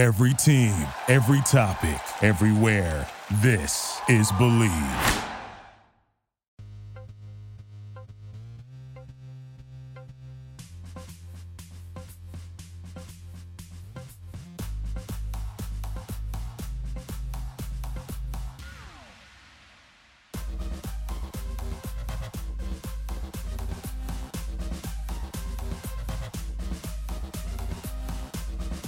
[0.00, 0.72] Every team,
[1.08, 3.06] every topic, everywhere.
[3.42, 4.70] This is Believe.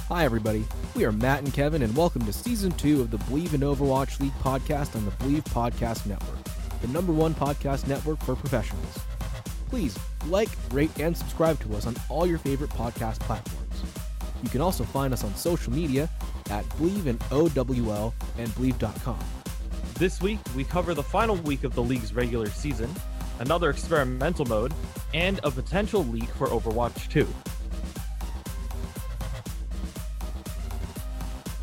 [0.09, 0.65] Hi, everybody.
[0.95, 4.21] We are Matt and Kevin, and welcome to season two of the Believe in Overwatch
[4.21, 6.37] League podcast on the Believe Podcast Network,
[6.83, 8.99] the number one podcast network for professionals.
[9.71, 13.83] Please like, rate, and subscribe to us on all your favorite podcast platforms.
[14.43, 16.11] You can also find us on social media
[16.51, 19.19] at Believe in OWL and Believe.com.
[19.95, 22.91] This week, we cover the final week of the league's regular season,
[23.39, 24.75] another experimental mode,
[25.15, 27.27] and a potential leak for Overwatch 2.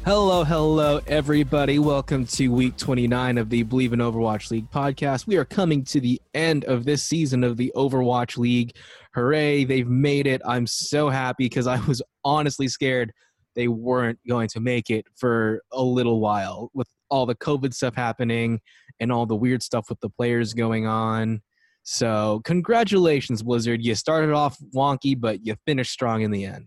[0.10, 1.78] Hello, hello, everybody.
[1.78, 5.28] Welcome to week 29 of the Believe in Overwatch League podcast.
[5.28, 8.76] We are coming to the end of this season of the Overwatch League.
[9.14, 10.42] Hooray, they've made it.
[10.44, 13.14] I'm so happy because I was honestly scared
[13.56, 17.94] they weren't going to make it for a little while with all the COVID stuff
[17.94, 18.62] happening
[19.00, 21.40] and all the weird stuff with the players going on.
[21.84, 23.84] So, congratulations, Blizzard.
[23.84, 26.66] You started off wonky, but you finished strong in the end.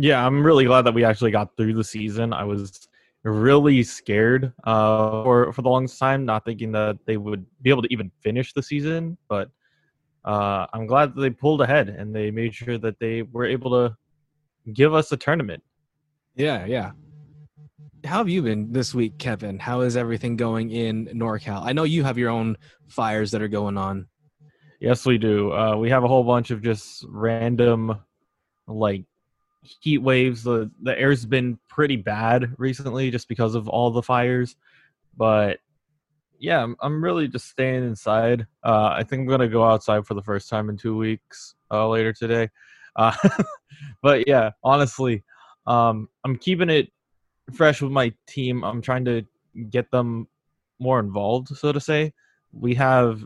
[0.00, 2.32] Yeah, I'm really glad that we actually got through the season.
[2.32, 2.88] I was
[3.22, 7.82] really scared uh, for for the longest time, not thinking that they would be able
[7.82, 9.18] to even finish the season.
[9.28, 9.50] But
[10.24, 13.72] uh, I'm glad that they pulled ahead and they made sure that they were able
[13.72, 13.94] to
[14.72, 15.62] give us a tournament.
[16.34, 16.92] Yeah, yeah.
[18.06, 19.58] How have you been this week, Kevin?
[19.58, 21.60] How is everything going in NorCal?
[21.62, 22.56] I know you have your own
[22.88, 24.08] fires that are going on.
[24.80, 25.52] Yes, we do.
[25.52, 28.00] Uh, we have a whole bunch of just random,
[28.66, 29.04] like
[29.62, 30.42] heat waves.
[30.42, 34.56] The the air's been pretty bad recently just because of all the fires.
[35.16, 35.58] But
[36.38, 38.46] yeah, I'm, I'm really just staying inside.
[38.64, 41.88] Uh, I think I'm gonna go outside for the first time in two weeks uh,
[41.88, 42.48] later today.
[42.96, 43.14] Uh,
[44.02, 45.22] but yeah, honestly,
[45.66, 46.90] um, I'm keeping it
[47.52, 48.64] fresh with my team.
[48.64, 49.24] I'm trying to
[49.70, 50.28] get them
[50.78, 52.12] more involved, so to say.
[52.52, 53.24] We have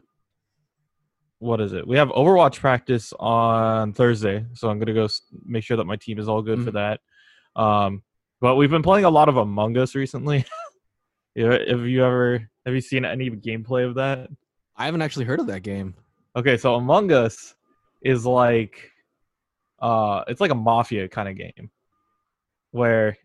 [1.44, 1.87] what is it?
[1.87, 5.09] We have Overwatch practice on Thursday, so I'm gonna go
[5.44, 6.65] make sure that my team is all good mm-hmm.
[6.65, 7.00] for that.
[7.55, 8.03] Um,
[8.41, 10.47] but we've been playing a lot of Among Us recently.
[11.37, 14.31] have you ever have you seen any gameplay of that?
[14.77, 15.94] I haven't actually heard of that game.
[16.34, 17.55] Okay, so Among Us
[18.03, 18.91] is like
[19.81, 21.71] uh it's like a mafia kind of game
[22.71, 23.19] where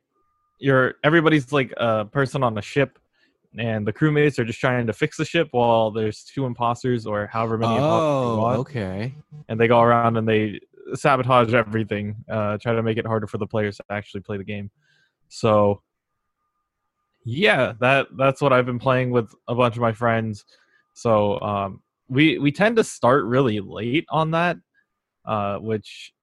[0.60, 2.99] you're everybody's like a person on a ship
[3.58, 7.28] and the crewmates are just trying to fix the ship while there's two imposters or
[7.28, 7.78] however many.
[7.80, 9.14] Oh, okay.
[9.48, 10.60] And they go around and they
[10.94, 14.44] sabotage everything, uh, try to make it harder for the players to actually play the
[14.44, 14.70] game.
[15.30, 15.82] So,
[17.26, 20.46] yeah, that that's what I've been playing with a bunch of my friends.
[20.94, 24.58] So um, we we tend to start really late on that,
[25.26, 26.14] uh, which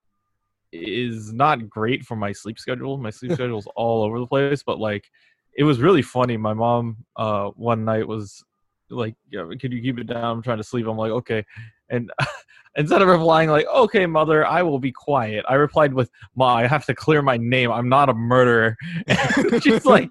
[0.72, 2.98] is not great for my sleep schedule.
[2.98, 5.08] My sleep schedule is all over the place, but like
[5.56, 6.36] it was really funny.
[6.36, 8.44] My mom uh, one night was
[8.90, 10.36] like, yeah, "Can you keep it down?
[10.36, 11.44] I'm trying to sleep." I'm like, "Okay,"
[11.88, 12.10] and
[12.76, 16.66] instead of replying like, "Okay, mother, I will be quiet," I replied with, "Ma, I
[16.66, 17.72] have to clear my name.
[17.72, 18.76] I'm not a murderer."
[19.62, 20.10] She's like,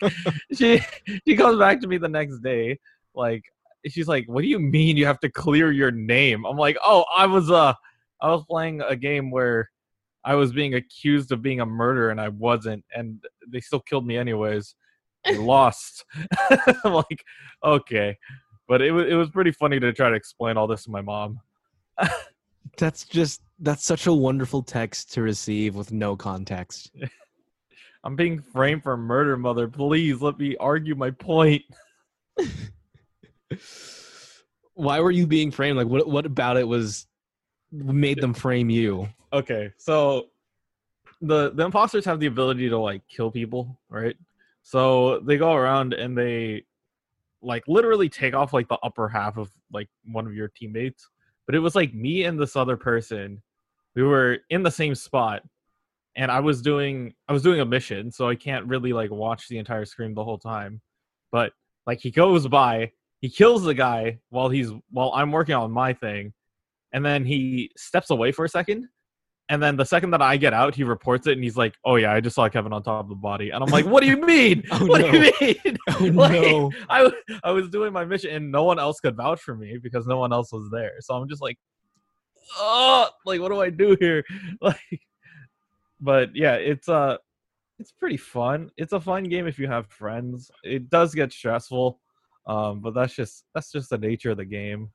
[0.53, 0.81] she
[1.27, 2.79] she comes back to me the next day,
[3.13, 3.43] like
[3.87, 7.05] she's like, "What do you mean you have to clear your name?" I'm like, "Oh,
[7.15, 7.73] I was uh,
[8.19, 9.69] I was playing a game where."
[10.27, 14.07] I was being accused of being a murderer and I wasn't, and they still killed
[14.07, 14.73] me anyways
[15.33, 16.05] lost.
[16.85, 17.23] like,
[17.63, 18.17] okay.
[18.67, 21.01] But it was it was pretty funny to try to explain all this to my
[21.01, 21.39] mom.
[22.77, 26.91] that's just that's such a wonderful text to receive with no context.
[28.03, 29.67] I'm being framed for murder, mother.
[29.67, 31.63] Please let me argue my point.
[34.75, 35.77] Why were you being framed?
[35.77, 37.07] Like what what about it was
[37.71, 39.07] made them frame you?
[39.33, 39.71] Okay.
[39.77, 40.27] So
[41.21, 44.15] the the imposters have the ability to like kill people, right?
[44.65, 46.63] So they go around and they
[47.43, 51.07] like literally take off like the upper half of like one of your teammates.
[51.45, 53.43] But it was like me and this other person.
[53.95, 55.43] We were in the same spot
[56.15, 59.47] and I was doing I was doing a mission, so I can't really like watch
[59.47, 60.81] the entire screen the whole time.
[61.31, 61.53] But
[61.85, 62.91] like he goes by,
[63.21, 66.33] he kills the guy while he's while I'm working on my thing,
[66.91, 68.87] and then he steps away for a second,
[69.49, 71.95] and then the second that I get out, he reports it and he's like, "Oh
[71.97, 74.09] yeah, I just saw Kevin on top of the body." And I'm like, "What do
[74.09, 74.63] you mean?
[74.71, 75.11] oh, what no.
[75.11, 76.71] do you mean?" Oh, like, no.
[76.89, 77.11] I
[77.43, 80.17] I was doing my mission and no one else could vouch for me because no
[80.17, 80.93] one else was there.
[81.01, 81.57] So I'm just like,
[82.57, 84.23] "Oh, like what do I do here?"
[84.61, 84.79] Like,
[86.01, 87.17] but yeah, it's uh,
[87.77, 88.71] it's pretty fun.
[88.77, 90.49] It's a fun game if you have friends.
[90.63, 91.99] It does get stressful,
[92.47, 94.89] um, but that's just that's just the nature of the game.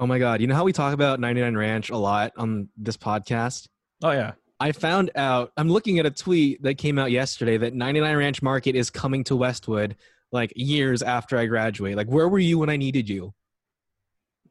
[0.00, 0.40] Oh my god!
[0.40, 3.68] You know how we talk about 99 Ranch a lot on this podcast?
[4.02, 5.52] Oh yeah, I found out.
[5.58, 9.24] I'm looking at a tweet that came out yesterday that 99 Ranch Market is coming
[9.24, 9.96] to Westwood
[10.32, 11.96] like years after I graduate.
[11.96, 13.34] Like, where were you when I needed you?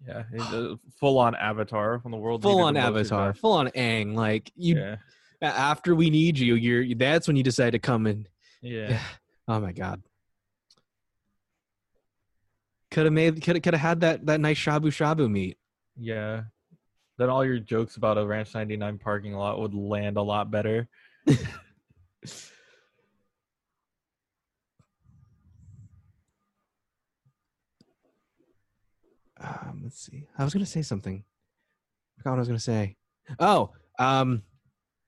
[0.08, 0.24] yeah.
[0.38, 2.44] A uh, full on Avatar from the world.
[2.44, 4.16] Full on Avatar, full on Aang.
[4.16, 4.98] Like you, Yeah,
[5.42, 8.30] after we need you, you're that's when you decide to come and.
[8.62, 9.00] yeah.
[9.48, 10.04] Oh my god.
[12.92, 15.58] Could have made could have could have had that that nice shabu shabu meat.
[15.98, 16.44] Yeah.
[17.18, 20.88] Then all your jokes about a Ranch 99 parking lot would land a lot better.
[29.42, 30.28] Um, let's see.
[30.38, 31.24] I was gonna say something.
[32.18, 32.98] I forgot what I was gonna say.
[33.40, 34.44] Oh, um,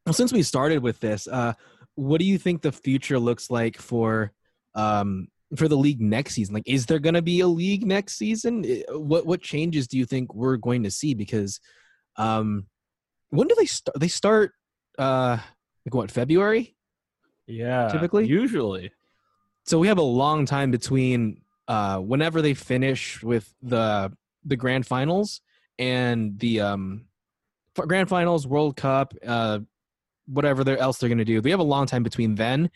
[0.05, 1.53] well, since we started with this, uh,
[1.95, 4.31] what do you think the future looks like for
[4.73, 5.27] um
[5.57, 6.53] for the league next season?
[6.53, 8.63] Like, is there gonna be a league next season?
[8.89, 11.13] What what changes do you think we're going to see?
[11.13, 11.59] Because,
[12.17, 12.67] um,
[13.29, 13.99] when do they start?
[13.99, 14.51] They start
[14.99, 15.37] uh
[15.85, 16.75] like what February?
[17.47, 17.87] Yeah.
[17.89, 18.27] Typically?
[18.27, 18.91] Usually.
[19.65, 24.11] so we have a long time between uh whenever they finish with the
[24.45, 25.41] the grand finals
[25.79, 27.05] and the um
[27.75, 29.59] grand finals world cup uh
[30.27, 32.69] whatever else they're going to do we have a long time between then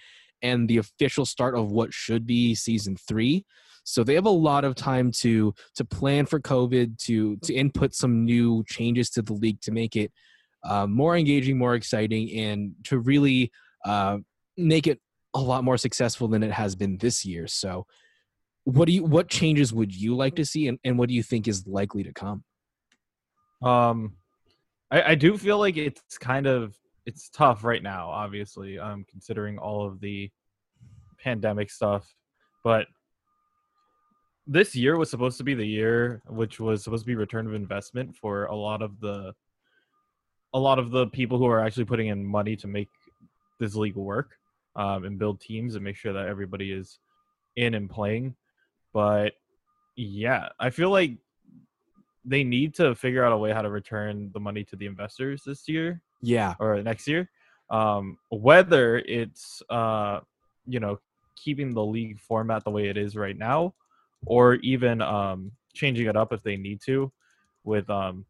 [0.45, 3.45] and the official start of what should be season three
[3.83, 7.93] so they have a lot of time to to plan for covid to to input
[7.93, 10.11] some new changes to the league to make it
[10.63, 13.51] uh, more engaging more exciting and to really
[13.85, 14.17] uh,
[14.57, 14.99] make it
[15.35, 17.45] a lot more successful than it has been this year.
[17.47, 17.85] So
[18.63, 21.21] what do you what changes would you like to see and, and what do you
[21.21, 22.43] think is likely to come?
[23.61, 24.15] Um,
[24.89, 28.09] I, I do feel like it's kind of it's tough right now.
[28.09, 30.31] Obviously, um, considering all of the
[31.23, 32.13] pandemic stuff,
[32.63, 32.87] but
[34.47, 37.53] this year was supposed to be the year which was supposed to be return of
[37.53, 39.33] investment for a lot of the
[40.53, 42.87] a lot of the people who are actually putting in money to make
[43.59, 44.37] this league work
[44.75, 46.99] um, and build teams and make sure that everybody is
[47.55, 48.35] in and playing
[48.93, 49.33] but
[49.95, 51.17] yeah i feel like
[52.25, 55.43] they need to figure out a way how to return the money to the investors
[55.45, 56.55] this year Yeah.
[56.59, 57.29] or next year.
[57.69, 60.19] Um, whether it's uh,
[60.67, 60.99] you know
[61.35, 63.73] keeping the league format the way it is right now,
[64.25, 67.11] or even um, changing it up if they need to.
[67.63, 68.25] With um,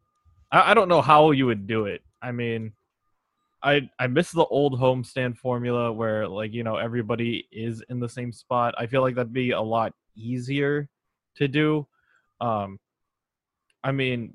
[0.52, 2.02] I, I don't know how you would do it.
[2.22, 2.74] I mean,
[3.62, 8.10] I I miss the old homestand formula where like you know everybody is in the
[8.10, 8.74] same spot.
[8.78, 10.88] I feel like that'd be a lot easier
[11.36, 11.86] to do.
[12.40, 12.80] Um,
[13.86, 14.34] I mean,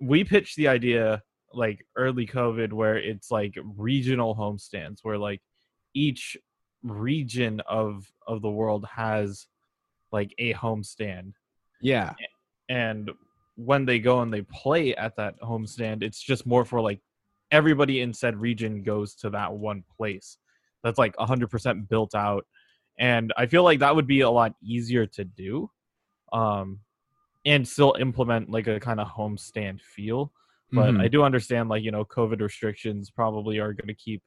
[0.00, 5.42] we pitched the idea like early COVID where it's like regional homestands where like
[5.94, 6.36] each
[6.82, 9.46] region of of the world has
[10.12, 11.32] like a homestand
[11.80, 12.12] Yeah.
[12.68, 13.10] and
[13.56, 17.00] when they go and they play at that homestand it's just more for like
[17.50, 20.38] everybody in said region goes to that one place
[20.82, 22.44] that's like 100% built out
[22.98, 25.70] and i feel like that would be a lot easier to do
[26.32, 26.80] um
[27.44, 30.32] and still implement like a kind of homestand feel.
[30.72, 31.00] But Mhm.
[31.02, 34.22] i do understand like you know covid restrictions probably are going to keep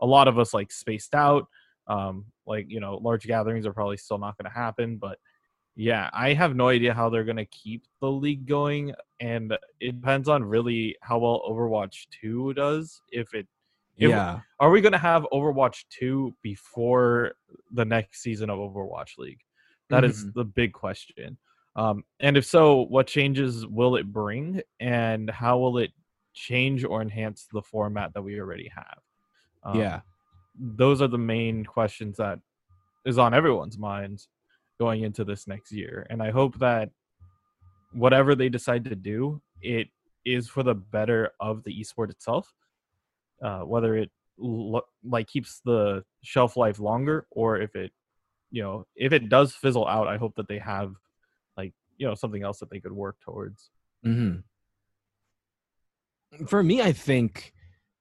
[0.00, 1.46] a lot of us like spaced out.
[1.86, 5.18] Um like you know large gatherings are probably still not going to happen but
[5.76, 9.92] yeah i have no idea how they're going to keep the league going and it
[10.00, 13.46] depends on really how well overwatch 2 does if it
[13.96, 14.40] if- yeah.
[14.60, 17.32] are we going to have overwatch 2 before
[17.72, 19.40] the next season of overwatch league?
[19.90, 21.36] That is the big question
[21.76, 25.92] um, and if so what changes will it bring and how will it
[26.34, 28.98] change or enhance the format that we already have
[29.62, 30.00] Um, yeah.
[30.58, 32.38] those are the main questions that
[33.04, 34.28] is on everyone's minds
[34.78, 36.90] going into this next year and i hope that
[37.92, 39.88] whatever they decide to do it
[40.24, 42.52] is for the better of the esport itself
[43.42, 47.92] uh, whether it lo- like keeps the shelf life longer or if it
[48.50, 50.94] you know if it does fizzle out i hope that they have
[51.96, 53.70] you know something else that they could work towards
[54.02, 54.36] hmm
[56.46, 57.52] For me, I think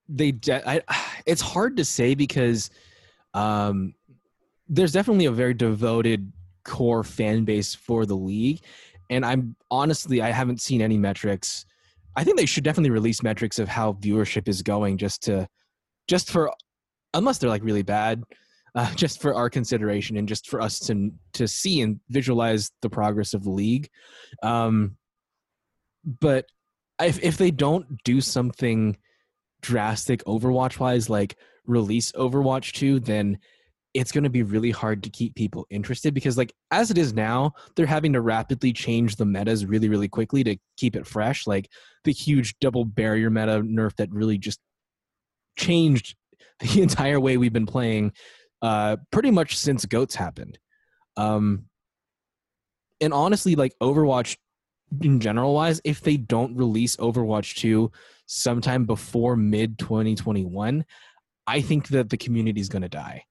[0.10, 0.32] they.
[0.32, 0.82] De- I,
[1.26, 2.70] it's hard to say because
[3.34, 3.94] um,
[4.68, 6.32] there's definitely a very devoted
[6.64, 8.62] core fan base for the league,
[9.10, 11.66] and I'm honestly I haven't seen any metrics.
[12.16, 15.48] I think they should definitely release metrics of how viewership is going, just to,
[16.08, 16.52] just for,
[17.16, 18.24] unless they're like really bad,
[18.76, 22.90] uh, just for our consideration and just for us to to see and visualize the
[22.90, 23.90] progress of the league.
[24.42, 24.98] Um,
[26.04, 26.46] but
[27.02, 28.98] if if they don't do something
[29.62, 33.38] drastic Overwatch wise, like release Overwatch 2, then
[33.94, 37.14] it's going to be really hard to keep people interested because like as it is
[37.14, 41.46] now they're having to rapidly change the metas really really quickly to keep it fresh
[41.46, 41.70] like
[42.04, 44.60] the huge double barrier meta nerf that really just
[45.58, 46.16] changed
[46.60, 48.12] the entire way we've been playing
[48.64, 50.58] uh pretty much since goats happened
[51.18, 51.66] um
[53.00, 54.38] and honestly like overwatch
[55.02, 57.92] in general wise if they don't release overwatch 2
[58.26, 60.84] sometime before mid 2021
[61.46, 63.24] i think that the community is going to die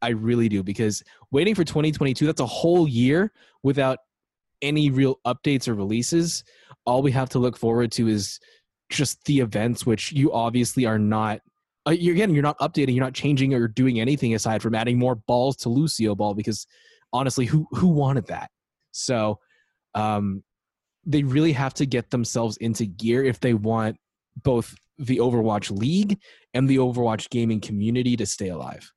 [0.00, 3.98] I really do because waiting for 2022, that's a whole year without
[4.62, 6.44] any real updates or releases.
[6.84, 8.38] All we have to look forward to is
[8.90, 11.40] just the events, which you obviously are not.
[11.88, 14.98] Uh, you're, again, you're not updating, you're not changing or doing anything aside from adding
[14.98, 16.66] more balls to Lucio Ball because
[17.12, 18.50] honestly, who who wanted that?
[18.92, 19.38] So,
[19.94, 20.42] um,
[21.06, 23.96] they really have to get themselves into gear if they want
[24.42, 26.18] both the Overwatch League
[26.52, 28.92] and the Overwatch gaming community to stay alive.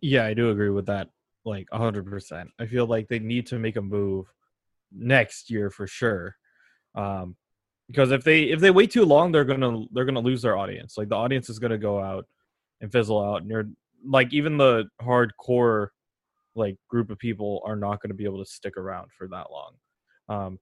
[0.00, 1.08] Yeah, I do agree with that.
[1.44, 2.50] Like hundred percent.
[2.58, 4.26] I feel like they need to make a move
[4.92, 6.34] next year for sure.
[6.94, 7.36] Um,
[7.88, 10.96] because if they if they wait too long, they're gonna they're gonna lose their audience.
[10.96, 12.26] Like the audience is gonna go out
[12.80, 13.68] and fizzle out, and you're
[14.04, 15.88] like even the hardcore
[16.54, 19.46] like group of people are not going to be able to stick around for that
[19.50, 19.72] long.
[20.28, 20.58] Um,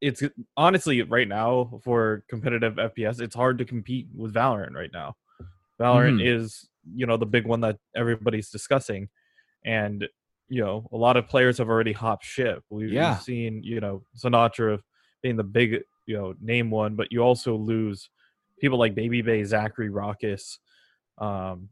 [0.00, 0.22] it's
[0.56, 5.16] honestly right now for competitive FPS, it's hard to compete with Valorant right now.
[5.80, 6.42] Valorant mm-hmm.
[6.42, 9.08] is you know the big one that everybody's discussing
[9.64, 10.06] and
[10.48, 13.18] you know a lot of players have already hopped ship we've, yeah.
[13.18, 14.78] seen you know sinatraa
[15.22, 15.80] being the big
[16.10, 18.10] you know name one but you also lose
[18.58, 20.58] people like babybay zachary Rawkus
[21.18, 21.68] um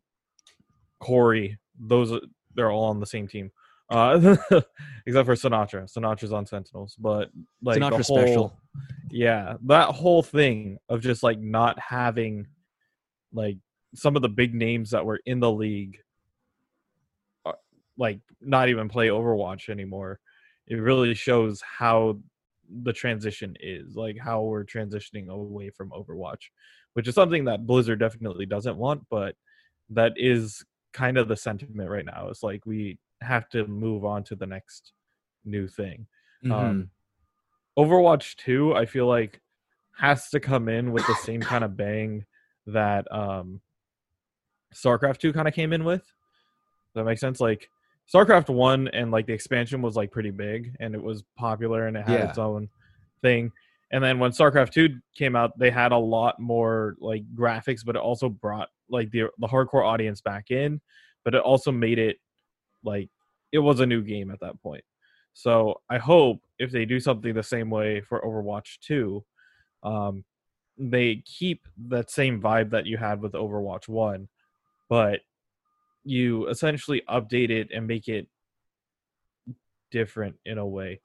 [1.01, 2.13] corey those
[2.55, 3.51] they're all on the same team
[3.91, 4.37] uh
[5.07, 5.93] except for Sinatraa.
[5.93, 7.31] Sinatraa's on sentinels but
[7.63, 8.61] like sinatraa the whole, special
[9.11, 12.47] yeah that whole thing of just like not having
[13.33, 13.57] like
[13.95, 15.99] some of the big names that were in the league
[17.45, 17.53] uh,
[17.97, 20.21] like not even play Overwatch anymore.
[20.67, 22.19] It really shows how
[22.83, 26.51] the transition is, like how we're transitioning away from Overwatch,
[26.95, 29.35] which is something that Blizzard definitely doesn't want, but
[29.91, 32.29] that is kind of the sentiment right now.
[32.29, 34.93] It's like we have to move on to the next
[35.45, 36.07] new thing.
[36.45, 36.53] Mm-hmm.
[36.53, 36.91] Um,
[37.79, 39.41] Overwatch 2, I feel like
[39.97, 42.25] has to come in with the same kind of bang
[42.67, 43.61] that um
[44.75, 46.03] StarCraft 2 kind of came in with.
[46.03, 47.41] Does that make sense?
[47.41, 47.71] Like
[48.13, 51.97] StarCraft 1 and like the expansion was like pretty big and it was popular and
[51.97, 52.29] it had yeah.
[52.29, 52.69] its own
[53.23, 53.53] thing.
[53.91, 57.97] And then when StarCraft 2 came out, they had a lot more like graphics, but
[57.97, 60.81] it also brought like the the hardcore audience back in,
[61.25, 62.19] but it also made it
[62.83, 63.11] like
[63.53, 64.85] it was a new game at that point.
[65.35, 69.25] So I hope if they do something the same way for Overwatch 2,
[69.83, 70.25] um,
[70.77, 74.29] they keep that same vibe that you had with Overwatch 1
[74.89, 75.21] but
[76.09, 78.27] you essentially update it and make it
[79.91, 81.01] different in a way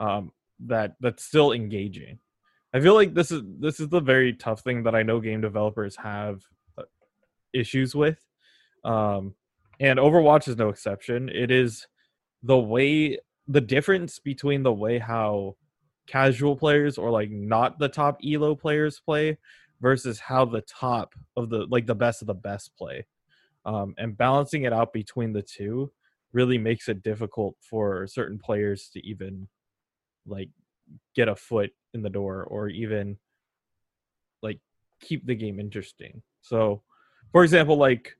[0.00, 2.18] um, that that's still engaging.
[2.74, 5.40] I feel like this is this is the very tough thing that I know game
[5.40, 6.42] developers have
[6.76, 6.82] uh,
[7.52, 8.18] issues with,
[8.84, 9.34] um,
[9.80, 11.28] and Overwatch is no exception.
[11.28, 11.86] It is
[12.42, 15.56] the way the difference between the way how
[16.06, 19.38] casual players or like not the top elo players play
[19.80, 23.06] versus how the top of the like the best of the best play
[23.64, 25.90] um, and balancing it out between the two
[26.32, 29.48] really makes it difficult for certain players to even
[30.26, 30.50] like
[31.14, 33.16] get a foot in the door or even
[34.42, 34.60] like
[35.00, 36.22] keep the game interesting.
[36.42, 36.82] So
[37.32, 38.14] for example like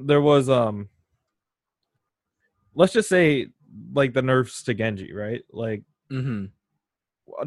[0.00, 0.88] there was um
[2.74, 3.48] let's just say
[3.92, 5.42] like the nerfs to genji right?
[5.52, 6.46] Like mm-hmm.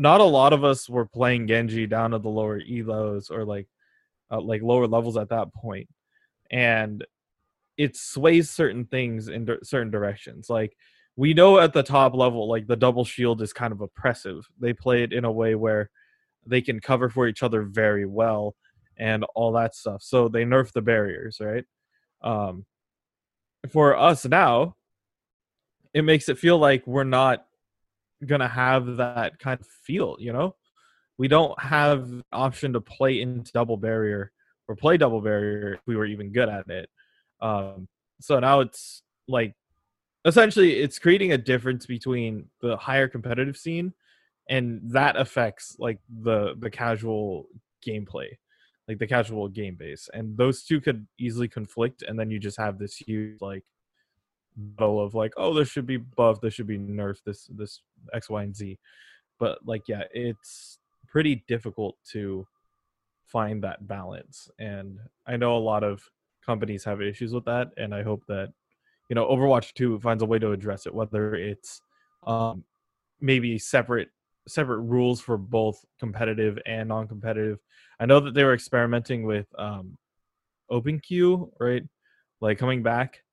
[0.02, 3.68] not a lot of us were playing genji down to the lower elos or like
[4.32, 5.88] uh, like lower levels at that point
[6.54, 7.04] and
[7.78, 10.50] it sways certain things in certain directions.
[10.50, 10.78] Like
[11.16, 14.48] we know at the top level, like the double shield is kind of oppressive.
[14.60, 15.90] They play it in a way where
[16.46, 18.56] they can cover for each other very well
[18.98, 20.04] and all that stuff.
[20.04, 21.66] So they nerf the barriers, right?
[22.22, 22.66] Um,
[23.72, 24.76] for us now,
[25.94, 27.46] it makes it feel like we're not
[28.24, 30.56] gonna have that kind of feel, you know?
[31.18, 34.32] We don't have option to play into double barrier
[34.68, 36.90] or play double barrier if we were even good at it.
[37.42, 37.88] Um,
[38.22, 39.54] so now it's like
[40.26, 43.94] essentially it's creating a difference between the higher competitive scene
[44.50, 47.48] and that affects like the the casual
[47.86, 48.28] gameplay
[48.88, 52.58] like the casual game base and those two could easily conflict and then you just
[52.58, 53.64] have this huge like
[54.56, 57.82] battle of like oh this should be buff this should be nerf this this
[58.14, 58.78] x y and z
[59.40, 62.46] but like yeah it's pretty difficult to
[63.34, 64.50] find that balance.
[64.60, 66.10] And I know a lot of
[66.46, 68.54] companies have issues with that, and I hope that
[69.10, 71.82] you know Overwatch 2 finds a way to address it, whether it's
[72.26, 72.64] um,
[73.20, 74.10] maybe separate
[74.48, 77.60] separate rules for both competitive and non-competitive.
[78.00, 79.98] I know that they were experimenting with um,
[80.70, 81.84] open queue, right?
[82.42, 83.24] Like coming back,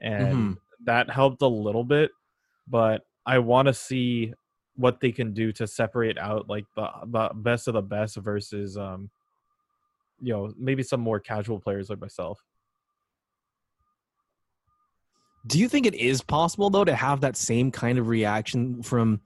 [0.00, 0.52] and Mm-hmm.
[0.84, 2.10] that helped a little bit.
[2.68, 4.32] But I want to see
[4.76, 8.76] what they can do to separate out like the the best of the best versus
[8.78, 9.10] um,
[10.20, 12.40] you know, maybe some more casual players like myself.
[15.46, 19.20] Do you think it is possible though to have that same kind of reaction from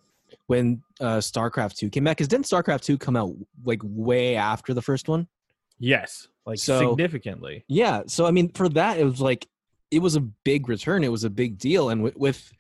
[0.47, 2.17] when uh, StarCraft Two came back?
[2.17, 3.33] Because didn't StarCraft Two come out
[3.65, 5.27] like way after the first one?
[5.81, 7.65] Yes, like So- significantly.
[7.69, 8.03] Yeah.
[8.07, 9.47] So I mean, for that, it was like
[9.91, 11.03] it was a big return.
[11.05, 12.53] It was a big deal, and with with,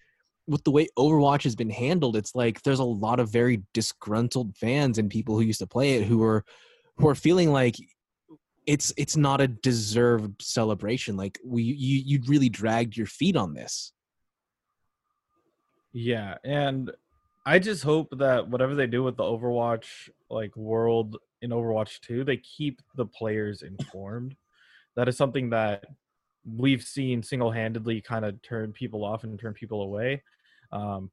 [0.46, 4.56] with the way Overwatch has been handled, it's like there's a lot of very disgruntled
[4.56, 6.44] fans and people who used to play it who are
[6.96, 7.76] who are feeling like
[8.66, 11.16] it's it's not a deserved celebration.
[11.16, 13.92] Like we you you really dragged your feet on this.
[15.92, 16.90] Yeah, and
[17.46, 22.24] I just hope that whatever they do with the Overwatch like world in Overwatch 2,
[22.24, 24.34] they keep the players informed.
[24.96, 25.84] that is something that
[26.44, 30.22] we've seen single-handedly kind of turn people off and turn people away.
[30.72, 31.10] Um,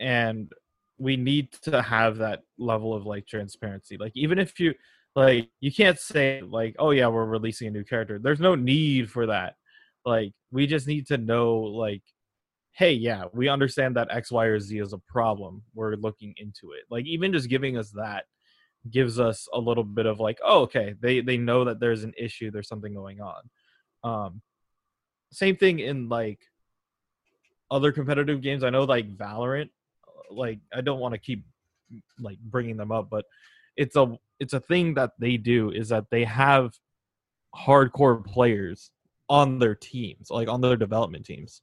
[0.00, 0.52] and
[0.98, 3.96] we need to have that level of like transparency.
[3.96, 4.74] Like even if you
[5.16, 9.10] like you can't say like, "Oh yeah, we're releasing a new character." There's no need
[9.10, 9.54] for that.
[10.04, 12.02] Like we just need to know like
[12.78, 15.64] hey, yeah, we understand that X, Y, or Z is a problem.
[15.74, 16.84] We're looking into it.
[16.88, 18.24] Like even just giving us that
[18.88, 22.14] gives us a little bit of like, oh, okay, they they know that there's an
[22.16, 23.42] issue, there's something going on.
[24.04, 24.42] Um,
[25.32, 26.38] same thing in like
[27.70, 28.62] other competitive games.
[28.62, 29.70] I know like Valorant,
[30.30, 31.44] like I don't want to keep
[32.20, 33.24] like bringing them up, but
[33.78, 36.72] it's a it's a thing that they do is that they have
[37.56, 38.90] hardcore players
[39.30, 41.62] on their teams, like on their development teams.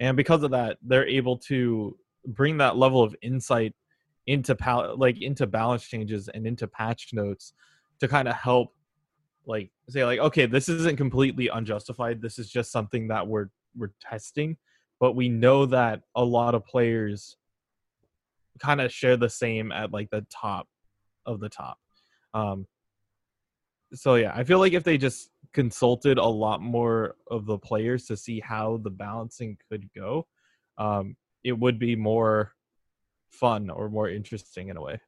[0.00, 3.74] And because of that they're able to bring that level of insight
[4.26, 7.52] into pal- like into balance changes and into patch notes
[8.00, 8.74] to kind of help
[9.46, 12.22] like say like okay this isn't completely unjustified.
[12.22, 14.56] This is just something that we're we're testing.
[15.00, 17.36] But we know that a lot of players
[18.58, 20.68] kind of share the same at like the top
[21.28, 21.78] of the top
[22.34, 22.66] um
[23.94, 28.06] so yeah i feel like if they just consulted a lot more of the players
[28.06, 30.26] to see how the balancing could go
[30.78, 32.52] um it would be more
[33.30, 34.98] fun or more interesting in a way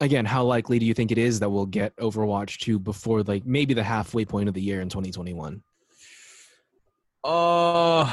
[0.00, 3.44] Again, how likely do you think it is that we'll get Overwatch 2 before like
[3.44, 5.62] maybe the halfway point of the year in 2021?
[7.24, 8.12] uh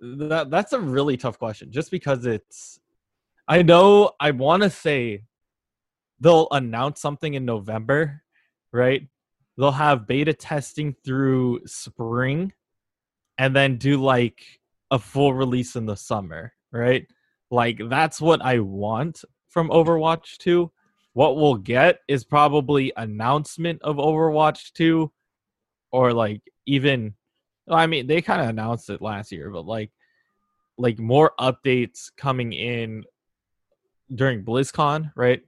[0.00, 2.78] that that's a really tough question just because it's
[3.48, 5.22] i know i want to say
[6.24, 8.22] they'll announce something in november
[8.72, 9.06] right?
[9.56, 12.52] They'll have beta testing through spring
[13.38, 14.42] and then do like
[14.90, 17.06] a full release in the summer right?
[17.50, 20.72] Like that's what i want from overwatch 2
[21.12, 25.12] what we'll get is probably announcement of overwatch 2
[25.92, 27.14] or like even
[27.68, 29.90] I mean, they kind of announced it last year, but like,
[30.76, 33.04] like more updates coming in
[34.14, 35.40] during BlizzCon, right?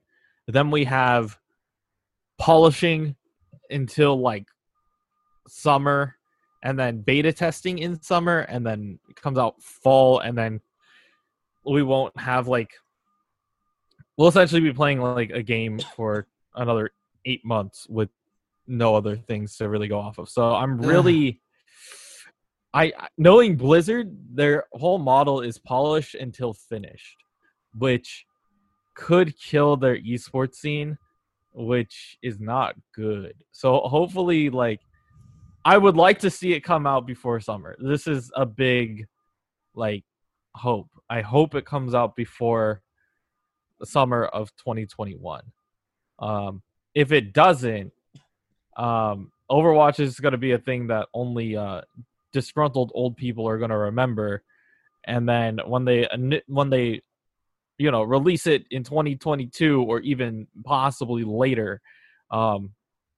[0.47, 1.39] Then we have
[2.39, 3.17] polishing
[3.71, 4.47] until like
[5.49, 6.17] summer,
[6.63, 10.61] and then beta testing in summer, and then it comes out fall, and then
[11.65, 12.71] we won't have like
[14.17, 16.91] we'll essentially be playing like a game for another
[17.25, 18.09] eight months with
[18.67, 20.29] no other things to really go off of.
[20.29, 21.41] So I'm really
[22.73, 27.17] I knowing Blizzard, their whole model is polished until finished,
[27.75, 28.27] which
[28.97, 30.99] could kill their esports scene,
[31.53, 33.35] which is not good.
[33.53, 34.81] So hopefully, like,
[35.65, 37.77] I would like to see it come out before summer.
[37.79, 39.07] This is a big,
[39.75, 40.05] like,
[40.55, 40.89] hope.
[41.09, 42.83] I hope it comes out before
[43.79, 45.43] the summer of 2021.
[46.19, 46.63] Um,
[46.95, 47.93] if it doesn't,
[48.77, 51.83] um, Overwatch is going to be a thing that only uh,
[52.33, 54.43] disgruntled old people are going to remember
[55.07, 56.09] and then when they
[56.47, 57.01] when they
[57.79, 61.81] you know release it in 2022 or even possibly later
[62.31, 62.71] um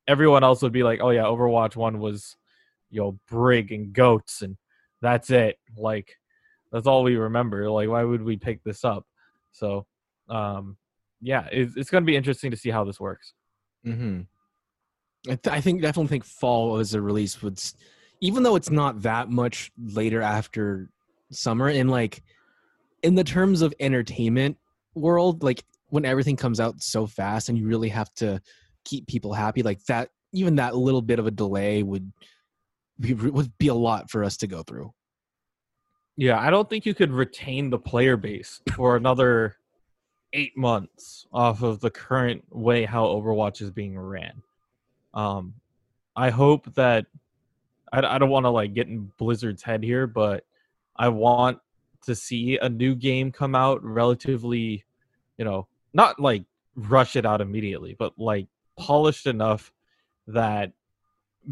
[0.07, 2.37] everyone else would be like oh yeah overwatch 1 was
[2.91, 4.57] you know brig and goats and
[5.01, 6.17] that's it like
[6.73, 9.07] that's all we remember like why would we pick this up
[9.53, 9.87] so
[10.29, 10.77] um
[11.21, 13.35] yeah it's, it's going to be interesting to see how this works
[13.87, 14.21] Mm-hmm.
[15.31, 17.61] I, th- I think definitely think fall as a release would,
[18.21, 20.91] even though it's not that much later after
[21.31, 21.69] summer.
[21.69, 22.23] In like,
[23.03, 24.57] in the terms of entertainment
[24.95, 28.41] world, like when everything comes out so fast and you really have to
[28.85, 32.13] keep people happy, like that, even that little bit of a delay would
[33.01, 34.93] be, would be a lot for us to go through.
[36.17, 39.57] Yeah, I don't think you could retain the player base for another
[40.33, 44.43] eight months off of the current way how Overwatch is being ran.
[45.15, 45.55] Um,
[46.17, 47.07] I hope that
[47.93, 50.45] I, I don't want to like get in Blizzard's head here, but
[50.97, 51.61] I want
[52.05, 54.85] to see a new game come out relatively,
[55.37, 58.47] you know, not like rush it out immediately, but like
[58.79, 59.73] polished enough
[60.27, 60.73] that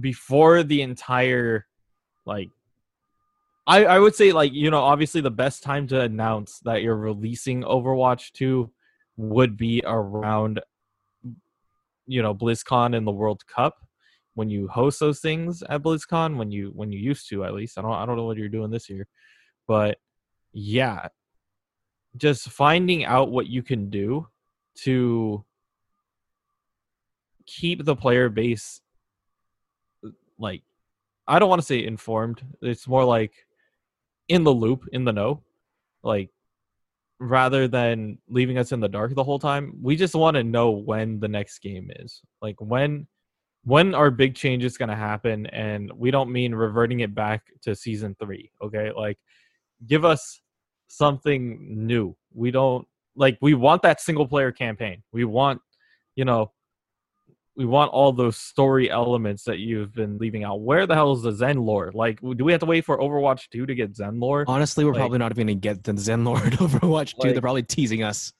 [0.00, 1.66] before the entire
[2.24, 2.50] like
[3.66, 6.96] I, I would say like you know obviously the best time to announce that you're
[6.96, 8.70] releasing Overwatch 2
[9.16, 10.60] would be around
[12.06, 13.78] you know BlizzCon and the World Cup
[14.34, 17.78] when you host those things at BlizzCon when you when you used to at least.
[17.78, 19.08] I don't I don't know what you're doing this year
[19.66, 19.98] but
[20.58, 21.08] yeah.
[22.16, 24.26] Just finding out what you can do
[24.76, 25.44] to
[27.44, 28.80] keep the player base
[30.38, 30.62] like
[31.28, 32.42] I don't want to say informed.
[32.62, 33.34] It's more like
[34.28, 35.42] in the loop in the know.
[36.02, 36.30] Like
[37.18, 40.70] rather than leaving us in the dark the whole time we just want to know
[40.70, 42.22] when the next game is.
[42.40, 43.06] Like when
[43.64, 45.44] when are big changes going to happen?
[45.48, 48.90] And we don't mean reverting it back to season 3 okay?
[48.96, 49.18] Like
[49.86, 50.40] give us
[50.88, 55.60] something new we don't like we want that single player campaign we want
[56.14, 56.50] you know
[57.56, 60.60] we want all those story elements that you've been leaving out.
[60.60, 61.90] Where the hell is the Zen lore?
[61.94, 64.44] Like, do we have to wait for Overwatch 2 to get Zen lore?
[64.46, 67.16] Honestly, we're Like- probably not even going to get the Zen Lord Overwatch 2.
[67.20, 68.32] Like- They're probably teasing us.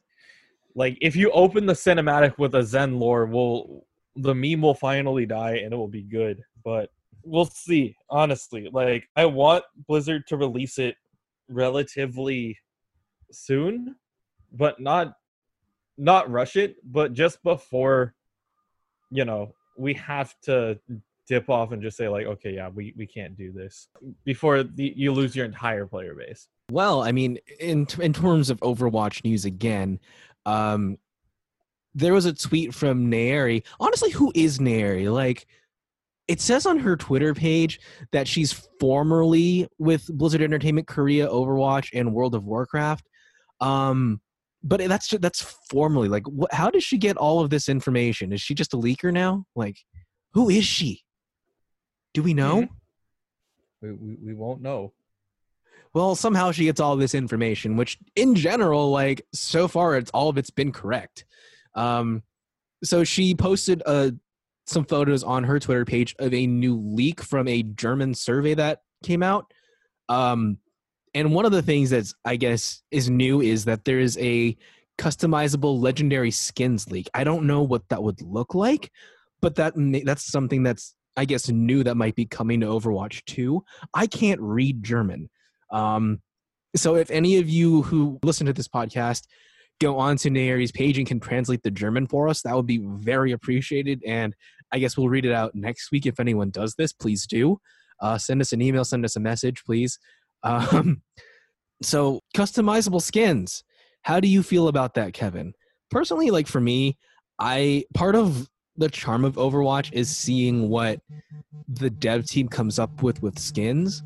[0.74, 5.24] Like, if you open the cinematic with a Zen lore, will the meme will finally
[5.24, 6.42] die and it will be good.
[6.62, 6.90] But
[7.22, 7.96] we'll see.
[8.11, 10.96] Honestly, like, I want Blizzard to release it
[11.48, 12.59] relatively
[13.30, 13.96] soon,
[14.52, 15.14] but not
[15.98, 18.14] not rush it, but just before
[19.11, 20.78] you know we have to
[21.26, 23.88] dip off and just say like okay yeah we, we can't do this
[24.24, 28.61] before the, you lose your entire player base Well, I mean, in in terms of
[28.61, 30.00] Overwatch news again,
[30.44, 30.98] um,
[31.94, 33.62] there was a tweet from Naeri.
[33.78, 35.12] Honestly, who is Naeri?
[35.12, 35.46] Like,
[36.28, 37.80] it says on her Twitter page
[38.12, 43.06] that she's formerly with Blizzard Entertainment Korea, Overwatch, and World of Warcraft.
[43.60, 44.20] Um,
[44.62, 48.32] but that's that's formally like, wh- how does she get all of this information?
[48.32, 49.44] Is she just a leaker now?
[49.54, 49.78] Like,
[50.32, 51.02] who is she?
[52.14, 52.62] Do we know?
[52.62, 52.68] Mhm.
[53.82, 54.92] we, we, we won't know
[55.94, 60.28] well somehow she gets all this information which in general like so far it's all
[60.28, 61.24] of it's been correct
[61.74, 62.22] um
[62.82, 64.10] so she posted uh
[64.66, 68.81] some photos on her twitter page of a new leak from a german survey that
[69.02, 69.52] came out.
[70.09, 70.59] Um
[71.14, 74.57] and one of the things that's i guess is new is that there is a
[74.98, 77.09] customizable legendary skins leak.
[77.12, 78.90] I don't know what that would look like
[79.40, 79.74] but that
[80.05, 83.62] that's something that's i guess new that might be coming to overwatch 2
[83.94, 85.31] i can't read german.
[85.70, 86.20] Um,
[86.76, 89.26] so if any of you who listen to this podcast
[89.81, 92.79] go on to Naeri's page and can translate the German for us, that would be
[92.79, 94.02] very appreciated.
[94.07, 94.35] And
[94.72, 96.07] I guess we'll read it out next week.
[96.07, 97.59] If anyone does this, please do.
[98.00, 99.98] Uh, send us an email, send us a message, please.
[100.42, 101.02] Um,
[101.83, 103.64] so customizable skins.
[104.02, 105.52] How do you feel about that, Kevin?
[105.90, 106.96] Personally, like for me,
[107.38, 111.00] I part of the charm of Overwatch is seeing what
[111.68, 114.02] the dev team comes up with with skins.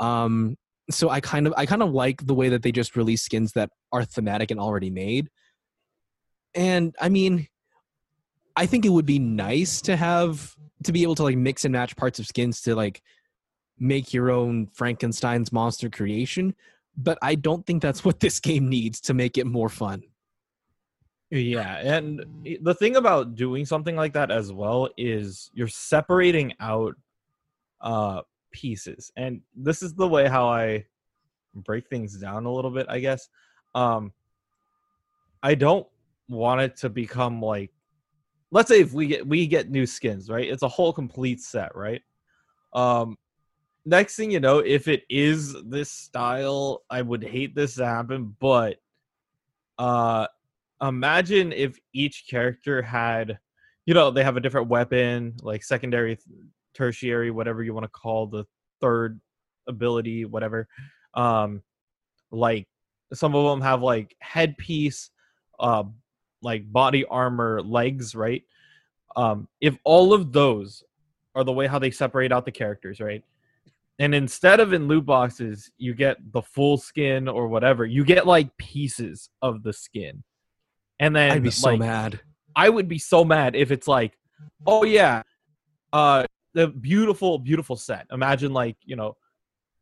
[0.00, 0.56] Um,
[0.90, 3.52] so I kind of I kind of like the way that they just release skins
[3.52, 5.28] that are thematic and already made.
[6.54, 7.48] And I mean,
[8.56, 11.72] I think it would be nice to have to be able to like mix and
[11.72, 13.02] match parts of skins to like
[13.78, 16.54] make your own Frankenstein's monster creation,
[16.96, 20.02] but I don't think that's what this game needs to make it more fun.
[21.30, 22.24] Yeah, and
[22.62, 26.94] the thing about doing something like that as well is you're separating out
[27.80, 29.12] uh pieces.
[29.16, 30.86] And this is the way how I
[31.54, 33.28] break things down a little bit, I guess.
[33.74, 34.12] Um
[35.42, 35.86] I don't
[36.28, 37.72] want it to become like
[38.50, 40.48] let's say if we get we get new skins, right?
[40.48, 42.02] It's a whole complete set, right?
[42.72, 43.16] Um
[43.84, 48.36] next thing you know, if it is this style, I would hate this to happen,
[48.40, 48.76] but
[49.78, 50.26] uh
[50.82, 53.38] imagine if each character had
[53.86, 56.18] you know they have a different weapon like secondary
[56.74, 58.44] tertiary whatever you want to call the
[58.80, 59.20] third
[59.68, 60.68] ability whatever
[61.14, 61.62] um
[62.30, 62.68] like
[63.14, 65.10] some of them have like headpiece
[65.60, 65.84] uh
[66.42, 68.42] like body armor legs right
[69.16, 70.84] um if all of those
[71.34, 73.24] are the way how they separate out the characters right
[73.98, 78.26] and instead of in loot boxes you get the full skin or whatever you get
[78.26, 80.22] like pieces of the skin
[80.98, 82.20] and then I'd be so like, mad.
[82.54, 84.16] I would be so mad if it's like
[84.66, 85.22] Oh yeah,
[85.92, 88.06] uh, the beautiful, beautiful set.
[88.10, 89.16] Imagine like you know,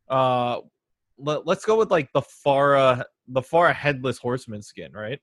[0.09, 0.59] uh,
[1.17, 5.19] let, us go with like the Pharah, the Pharah headless horseman skin, right?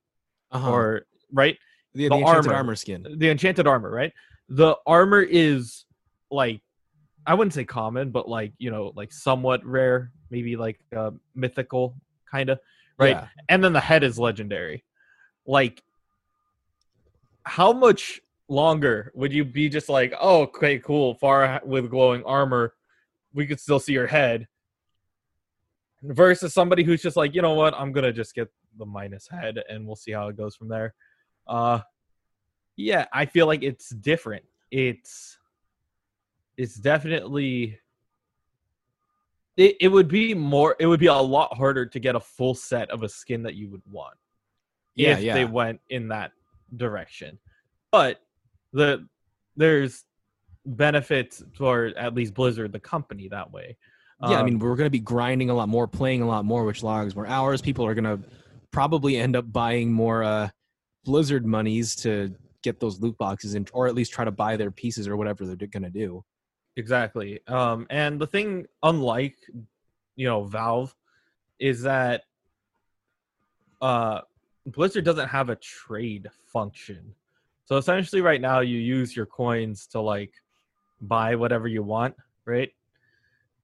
[0.50, 0.70] Uh-huh.
[0.70, 1.58] Or right,
[1.94, 2.54] the, the, the enchanted armor.
[2.54, 3.06] armor skin.
[3.18, 4.12] the enchanted armor, right?
[4.48, 5.84] The armor is
[6.30, 6.60] like
[7.26, 11.94] I wouldn't say common, but like you know, like somewhat rare, maybe like uh, mythical
[12.30, 12.58] kind of,
[12.98, 13.16] right?
[13.16, 13.26] Yeah.
[13.48, 14.84] And then the head is legendary.
[15.46, 15.82] Like,
[17.44, 22.74] how much longer would you be just like, oh, okay, cool, Pharah with glowing armor,
[23.34, 24.46] we could still see your head,
[26.02, 29.62] versus somebody who's just like, you know what, I'm gonna just get the minus head,
[29.68, 30.94] and we'll see how it goes from there.
[31.46, 31.80] Uh,
[32.76, 34.44] yeah, I feel like it's different.
[34.70, 35.38] It's
[36.56, 37.78] it's definitely
[39.56, 42.54] it, it would be more it would be a lot harder to get a full
[42.54, 44.16] set of a skin that you would want
[44.94, 45.34] Yeah, if yeah.
[45.34, 46.32] they went in that
[46.76, 47.38] direction
[47.90, 48.20] but
[48.72, 49.06] the
[49.56, 50.04] there's
[50.64, 53.76] benefits for at least blizzard the company that way
[54.20, 56.44] Yeah, I Um, mean, we're going to be grinding a lot more, playing a lot
[56.44, 57.60] more, which logs more hours.
[57.60, 58.20] People are going to
[58.70, 60.48] probably end up buying more uh,
[61.04, 64.70] Blizzard monies to get those loot boxes, in, or at least try to buy their
[64.70, 66.24] pieces or whatever they're going to do.
[66.76, 67.40] Exactly.
[67.48, 69.36] Um, and the thing, unlike
[70.16, 70.94] you know Valve,
[71.58, 72.22] is that
[73.80, 74.20] uh,
[74.66, 77.14] Blizzard doesn't have a trade function.
[77.64, 80.32] So essentially, right now, you use your coins to like
[81.00, 82.70] buy whatever you want, right?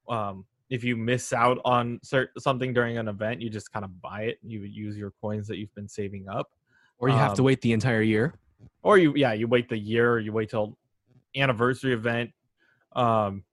[0.08, 4.00] Um, if you miss out on cert- something during an event, you just kind of
[4.02, 4.38] buy it.
[4.42, 6.50] You would use your coins that you've been saving up,
[6.98, 8.34] Or you have to Um, wait the entire year.
[8.82, 10.76] or you yeah you wait the year, or you wait till
[11.36, 12.32] anniversary event
[12.92, 13.44] um,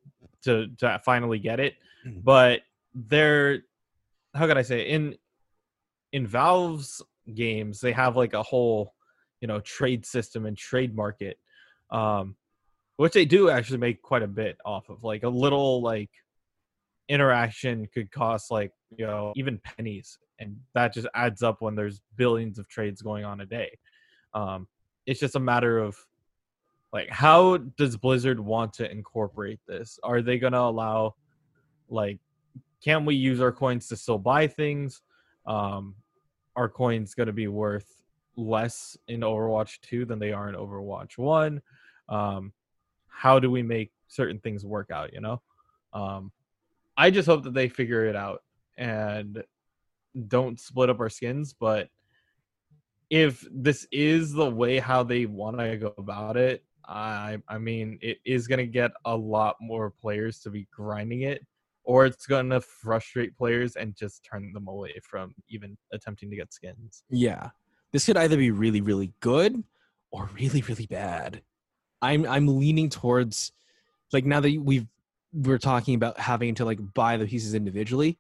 [0.44, 1.76] to to finally get it.
[2.06, 2.24] Mhm.
[2.24, 2.62] But
[2.94, 3.64] they're
[4.34, 5.18] how can I say in
[6.12, 7.02] in Valve's
[7.34, 8.94] games they have like a whole
[9.42, 11.38] you know trade system and trade market,
[11.92, 12.36] um,
[12.98, 15.04] which they do actually make quite a bit off of.
[15.04, 16.10] Like a little like
[17.10, 22.02] interaction could cost like you know even pennies, and that just adds up when there's
[22.16, 23.78] billions of trades going on a day.
[24.34, 24.68] Um,
[25.06, 25.98] it's just a matter of
[26.96, 30.00] like how does blizzard want to incorporate this?
[30.02, 31.16] Are they going to allow
[31.90, 32.20] like
[32.84, 35.02] can we use our coins to still buy things?
[35.46, 35.96] Um
[36.56, 38.02] are coins going to be worth
[38.38, 41.62] less in overwatch 2 than they are in overwatch 1
[42.10, 42.54] um
[43.08, 45.42] how do we make certain things work out you know?
[45.94, 46.32] Um
[46.98, 48.42] i just hope that they figure it out
[48.78, 49.44] and
[50.28, 51.90] don't split up our skins but
[53.10, 57.98] if this is the way how they want to go about it, I I mean
[58.02, 61.46] it is gonna get a lot more players to be grinding it,
[61.84, 66.54] or it's gonna frustrate players and just turn them away from even attempting to get
[66.54, 67.04] skins.
[67.10, 67.50] Yeah.
[67.92, 69.64] This could either be really, really good
[70.12, 71.42] or really, really bad.
[72.02, 73.52] I'm I'm leaning towards
[74.14, 74.88] like now that we've
[75.34, 78.18] we're talking about having to like buy the pieces individually.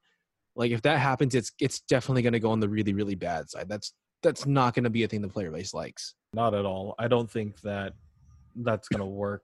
[0.56, 3.68] Like if that happens, it's it's definitely gonna go on the really, really bad side.
[3.68, 6.16] That's that's not gonna be a thing the player base likes.
[6.34, 6.96] Not at all.
[6.98, 7.94] I don't think that
[8.56, 9.44] that's gonna work.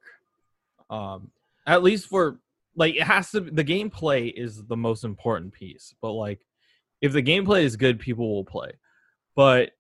[0.90, 1.32] Um,
[1.68, 2.40] at least for
[2.76, 3.42] like it has to.
[3.42, 6.46] The gameplay is the most important piece, but like
[7.02, 8.72] if the gameplay is good, people will play.
[9.36, 9.72] But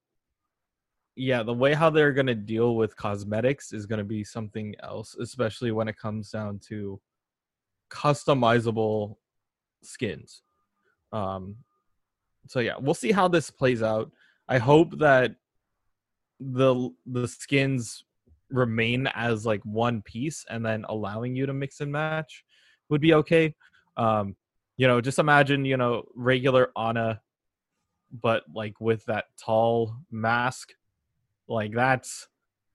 [1.15, 5.71] yeah, the way how they're gonna deal with cosmetics is gonna be something else, especially
[5.71, 6.99] when it comes down to
[7.89, 9.15] customizable
[9.83, 10.43] skins.
[11.11, 11.57] Um,
[12.47, 14.11] so yeah, we'll see how this plays out.
[14.47, 15.35] I hope that
[16.39, 18.03] the the skins
[18.49, 22.43] remain as like one piece and then allowing you to mix and match
[22.89, 23.55] would be okay.
[23.95, 24.35] Um,
[24.77, 27.21] you know, just imagine, you know, regular Ana,
[28.21, 30.73] but like with that tall mask.
[31.47, 32.27] Like that's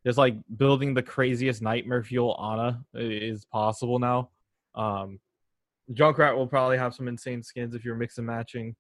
[0.05, 4.31] just like building the craziest nightmare fuel Ana is possible now.
[4.75, 5.21] Um
[5.93, 8.75] Junkrat will probably have some insane skins if you're mix and matching.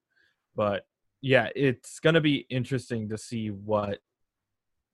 [0.54, 0.84] But
[1.20, 3.98] yeah, it's gonna be interesting to see what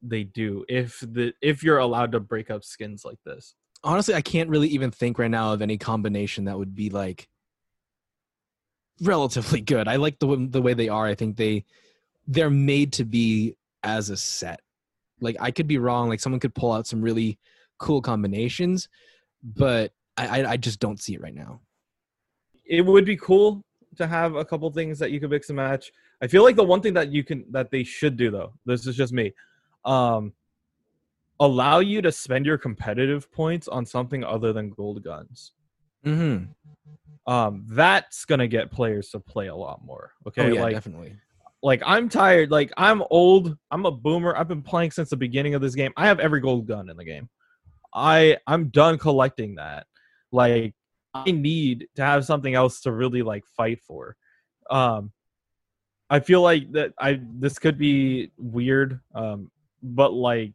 [0.02, 3.54] they do if the if you're allowed to break up skins like this.
[3.84, 7.28] honestly, I can't really even think right now of any combination that would be like
[9.00, 9.88] relatively good.
[9.88, 11.06] I like the the way they are.
[11.06, 11.64] I think they
[12.26, 14.60] they're made to be as a set.
[15.20, 16.08] Like I could be wrong.
[16.08, 17.38] Like someone could pull out some really
[17.78, 18.88] cool combinations,
[19.42, 21.60] but I I, I just don't see it right now.
[22.72, 23.62] It would be cool
[23.96, 25.92] to have a couple things that you could mix and match.
[26.22, 28.86] I feel like the one thing that you can that they should do though, this
[28.86, 29.34] is just me,
[29.84, 30.32] um,
[31.38, 35.52] allow you to spend your competitive points on something other than gold guns.
[36.06, 37.30] Mm-hmm.
[37.30, 40.12] Um, that's gonna get players to play a lot more.
[40.26, 41.14] Okay, oh yeah, like definitely.
[41.62, 42.50] like I'm tired.
[42.50, 43.54] Like I'm old.
[43.70, 44.34] I'm a boomer.
[44.34, 45.92] I've been playing since the beginning of this game.
[45.98, 47.28] I have every gold gun in the game.
[47.94, 49.86] I I'm done collecting that.
[50.32, 50.74] Like
[51.14, 54.16] I need to have something else to really like fight for.
[54.70, 55.12] Um
[56.10, 59.50] I feel like that I this could be weird um
[59.82, 60.52] but like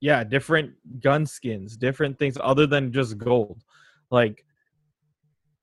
[0.00, 3.62] yeah, different gun skins, different things other than just gold.
[4.10, 4.44] Like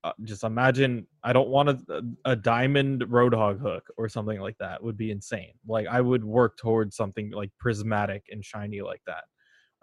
[0.04, 4.84] uh, just imagine I don't want a, a diamond roadhog hook or something like that
[4.84, 5.54] would be insane.
[5.66, 9.24] Like I would work towards something like prismatic and shiny like that.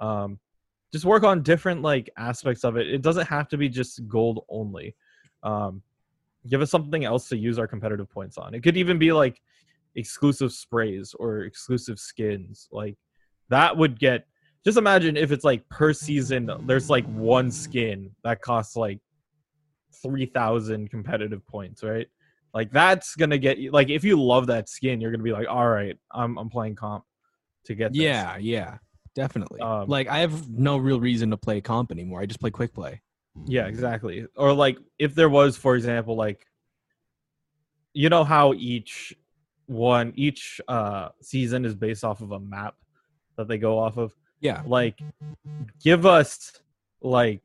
[0.04, 0.38] Um,
[0.92, 2.88] just work on different like aspects of it.
[2.88, 4.94] It doesn't have to be just gold only.
[5.42, 5.82] Um,
[6.48, 8.54] give us something else to use our competitive points on.
[8.54, 9.40] It could even be like
[9.94, 12.68] exclusive sprays or exclusive skins.
[12.72, 12.96] Like
[13.48, 14.26] that would get.
[14.62, 19.00] Just imagine if it's like per season, there's like one skin that costs like
[20.02, 22.06] 3000 competitive points right
[22.54, 25.48] like that's gonna get you like if you love that skin you're gonna be like
[25.48, 27.04] all right i'm, I'm playing comp
[27.64, 28.02] to get this.
[28.02, 28.78] Yeah, yeah,
[29.14, 29.60] definitely.
[29.60, 32.20] Um, like I have no real reason to play comp anymore.
[32.20, 33.02] I just play quick play.
[33.46, 36.44] yeah exactly or like if there was for example like
[37.94, 39.14] you know how each
[39.66, 42.74] one each uh season is based off of a map
[43.36, 44.98] that they go off of Yeah, like
[45.82, 46.52] give us
[47.00, 47.40] like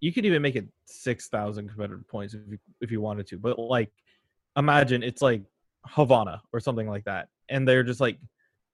[0.00, 3.58] you could even make it 6000 competitive points if you if you wanted to but
[3.58, 3.90] like
[4.56, 5.42] imagine it's like
[5.84, 8.18] havana or something like that and they're just like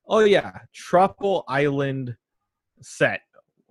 [0.09, 0.53] oh yeah.
[0.73, 2.17] Tropical island
[2.81, 3.23] set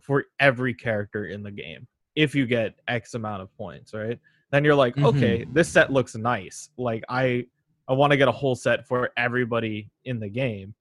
[0.01, 4.19] for every character in the game if you get x amount of points right?
[4.51, 5.05] Then you're like Mhm.
[5.05, 6.69] okay this set looks nice.
[6.77, 7.45] Like i
[7.87, 10.73] i want to get a whole set for everybody in the game.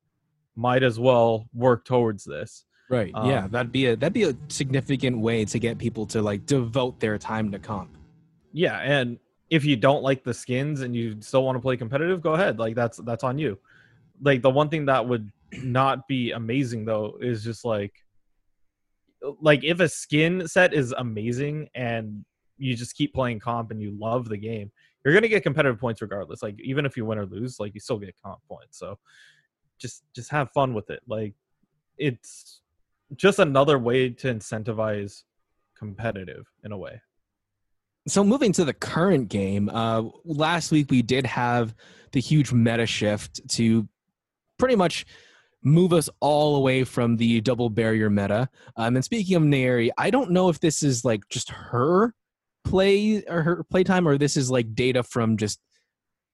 [0.56, 2.64] Might as well work towards this.
[2.90, 3.10] Right.
[3.24, 6.44] yeah, Um, that'd be a that'd be a significant way to get people to like
[6.46, 7.96] devote their time to comp.
[8.52, 12.20] yeah and if you don't like the skins and you still want to play competitive
[12.22, 12.58] go ahead.
[12.58, 13.58] Like that's that's on you.
[14.22, 15.30] Like the one thing that would
[15.62, 17.92] not be amazing though is just like
[19.40, 22.24] like if a skin set is amazing and
[22.56, 24.70] you just keep playing comp and you love the game
[25.04, 26.42] you're gonna get competitive points regardless.
[26.42, 28.78] Like even if you win or lose like you still get comp points.
[28.78, 28.98] So
[29.78, 31.00] just just have fun with it.
[31.06, 31.34] Like
[31.98, 32.60] it's
[33.16, 35.24] just another way to incentivize
[35.76, 37.00] competitive in a way.
[38.08, 41.74] So moving to the current game, uh, last week we did have
[42.12, 43.88] the huge meta shift to
[44.58, 45.06] pretty much
[45.62, 48.48] move us all away from the double barrier meta.
[48.76, 52.14] Um, and speaking of Neri, I don't know if this is like just her
[52.64, 55.60] play or her playtime, or this is like data from just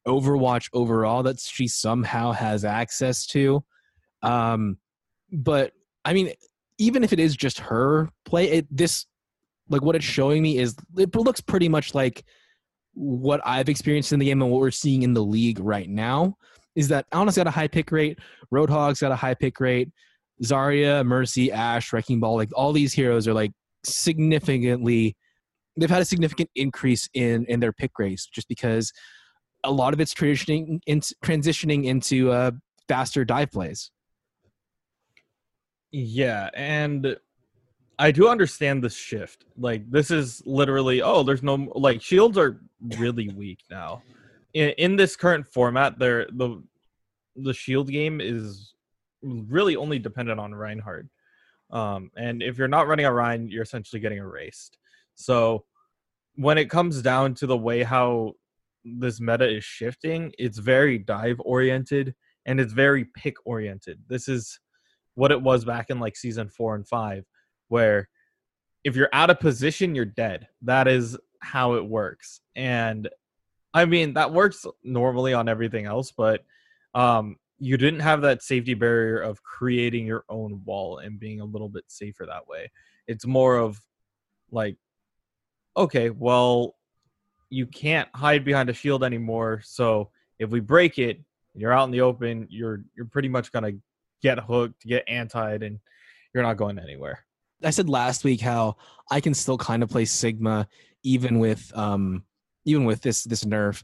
[0.06, 3.62] Overwatch overall that she somehow has access to.
[4.22, 4.78] Um,
[5.30, 5.72] but
[6.04, 6.32] I mean,
[6.78, 9.06] even if it is just her play, it this
[9.68, 12.24] like what it's showing me is it looks pretty much like
[12.94, 16.36] what I've experienced in the game and what we're seeing in the league right now
[16.78, 18.18] is that Ana's got a high pick rate,
[18.52, 19.90] Roadhog's got a high pick rate,
[20.42, 23.52] Zarya, Mercy, Ashe, Wrecking Ball, like all these heroes are like
[23.84, 25.16] significantly
[25.78, 28.92] they've had a significant increase in in their pick rates just because
[29.64, 32.50] a lot of it's transitioning into transitioning into uh
[32.88, 33.90] faster dive plays.
[35.90, 37.16] Yeah, and
[37.98, 39.44] I do understand this shift.
[39.56, 42.60] Like this is literally oh, there's no like shields are
[42.98, 44.02] really weak now.
[44.54, 46.62] In, in this current format, they're the
[47.42, 48.74] the shield game is
[49.22, 51.06] really only dependent on Reinhardt.
[51.70, 54.78] Um, and if you're not running a Rein, you're essentially getting erased.
[55.14, 55.64] So
[56.36, 58.34] when it comes down to the way how
[58.84, 62.14] this meta is shifting, it's very dive oriented
[62.46, 64.00] and it's very pick oriented.
[64.08, 64.58] This is
[65.14, 67.24] what it was back in like season four and five,
[67.68, 68.08] where
[68.84, 70.48] if you're out of position, you're dead.
[70.62, 72.40] That is how it works.
[72.56, 73.08] And
[73.74, 76.44] I mean, that works normally on everything else, but
[76.94, 81.44] um, you didn't have that safety barrier of creating your own wall and being a
[81.44, 82.70] little bit safer that way.
[83.06, 83.80] It's more of
[84.50, 84.76] like,
[85.76, 86.76] okay, well,
[87.50, 89.60] you can't hide behind a shield anymore.
[89.64, 91.20] So if we break it,
[91.54, 93.72] you're out in the open, you're you're pretty much gonna
[94.22, 95.80] get hooked, get antied, and
[96.32, 97.24] you're not going anywhere.
[97.64, 98.76] I said last week how
[99.10, 100.68] I can still kind of play Sigma
[101.02, 102.24] even with um
[102.64, 103.82] even with this this nerf,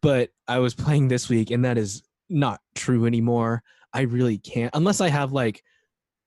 [0.00, 3.62] but I was playing this week and that is not true anymore.
[3.92, 5.62] I really can't unless I have like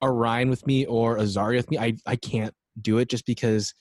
[0.02, 1.78] a Rein with me or a Zarya with me.
[1.78, 3.74] I I can't do it just because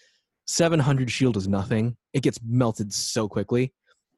[0.46, 1.96] 700 shield is nothing.
[2.12, 3.72] It gets melted so quickly.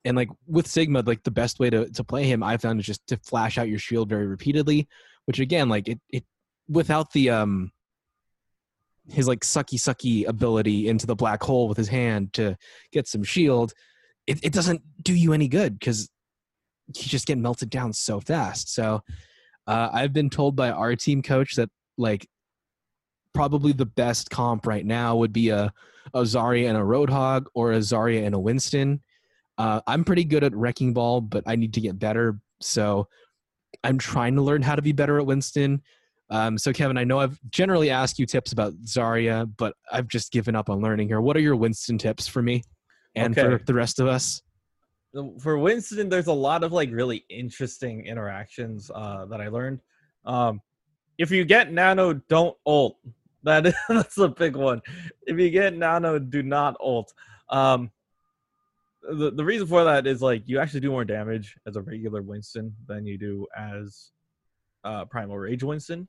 [0.05, 2.87] And like with Sigma, like the best way to, to play him, I found is
[2.87, 4.89] just to flash out your shield very repeatedly,
[5.25, 6.25] which again, like it, it
[6.69, 7.73] without the um
[9.11, 12.57] his like sucky sucky ability into the black hole with his hand to
[12.93, 13.73] get some shield,
[14.27, 16.09] it, it doesn't do you any good because
[16.89, 18.73] you just get melted down so fast.
[18.75, 19.03] So
[19.67, 22.27] uh, I've been told by our team coach that like
[23.35, 25.73] probably the best comp right now would be a,
[26.15, 29.03] a Zarya and a Roadhog or a Zarya and a Winston.
[29.59, 32.41] Uh, I'm pretty good at Wrecking Ball, but I need to get better.
[32.61, 33.09] So
[33.85, 35.83] I'm trying to learn how to be better at Winston.
[36.31, 40.31] Um, so, Kevin, I know I've generally asked you tips about Zarya, but I've just
[40.31, 41.21] given up on learning here.
[41.21, 42.63] What are your Winston tips for me
[43.15, 43.57] and Okay.
[43.59, 44.43] for the rest of us?
[45.41, 49.81] For Winston, there's a lot of like really interesting interactions uh, that I learned.
[50.25, 50.61] Um,
[51.17, 52.99] if you get nano, don't ult.
[53.43, 54.83] That is, that's a big one.
[55.27, 57.13] If you get nano, do not ult.
[57.51, 57.91] Um,
[59.03, 62.21] the the reason for that is like you actually do more damage as a regular
[62.21, 64.11] Winston than you do as
[64.85, 66.09] uh, Primal Rage Winston.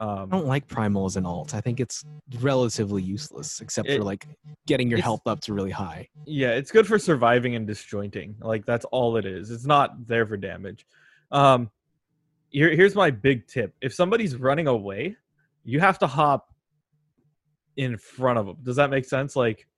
[0.00, 1.54] I Um, don't like Primal as an alt.
[1.54, 2.04] I think it's
[2.40, 4.26] relatively useless, except It- for like
[4.66, 6.08] getting your health up to really high.
[6.24, 8.36] Yeah, it's good for surviving and disjointing.
[8.40, 9.50] Like that's all it is.
[9.50, 10.86] It's not there for damage.
[11.30, 11.70] Um
[12.48, 13.74] here, here's my big tip.
[13.80, 15.16] If somebody's running away,
[15.62, 16.52] you have to hop
[17.76, 18.56] in front of them.
[18.62, 19.36] Does that make sense?
[19.36, 19.68] Like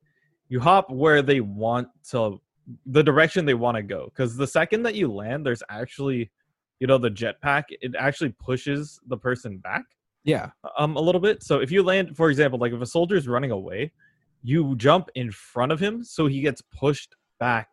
[0.48, 2.40] you hop where they want to
[2.86, 6.30] the direction they want to go cuz the second that you land there's actually
[6.78, 9.84] you know the jetpack it actually pushes the person back
[10.24, 10.50] Yeah.
[10.78, 11.42] um a little bit.
[11.42, 13.92] So if you land, for example, like if a soldier's running away,
[14.42, 17.68] you jump in front of him so he gets pushed back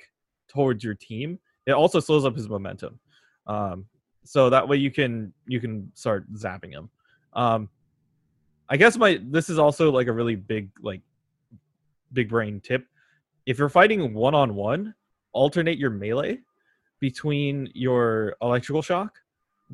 [0.47, 1.39] towards your team.
[1.65, 2.99] It also slows up his momentum.
[3.47, 3.85] Um,
[4.23, 6.89] so that way you can you can start zapping him.
[7.33, 7.69] Um,
[8.69, 11.01] I guess my this is also like a really big like
[12.13, 12.85] big brain tip.
[13.45, 14.93] If you're fighting one on one,
[15.31, 16.39] alternate your melee
[16.99, 19.19] between your electrical shock.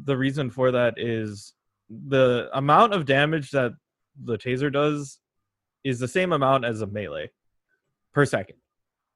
[0.06, 1.54] The reason for that is
[1.90, 3.74] the amount of damage that
[4.24, 5.20] the taser does
[5.84, 7.30] is the same amount as a melee
[8.14, 8.58] per second.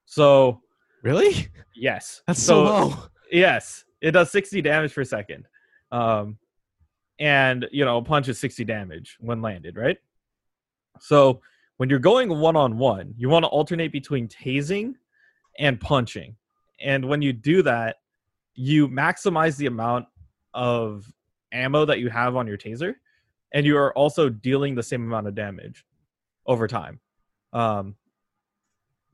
[0.06, 0.62] So
[1.04, 1.48] Really?
[1.76, 2.94] yes, That's so, low.
[3.32, 5.46] Yes, it does 60 damage per second.
[5.92, 6.38] Um,
[7.20, 9.98] and you know, a punch is 60 damage when landed, right?
[11.00, 11.42] So
[11.78, 14.94] when you're going one on one, you want to alternate between tasing
[15.58, 16.36] and punching.
[16.82, 17.98] And when you do that,
[18.56, 20.06] you maximize the amount
[20.54, 21.06] of
[21.52, 22.96] ammo that you have on your taser,
[23.54, 25.86] and you are also dealing the same amount of damage
[26.46, 27.00] over time.
[27.54, 27.96] Um,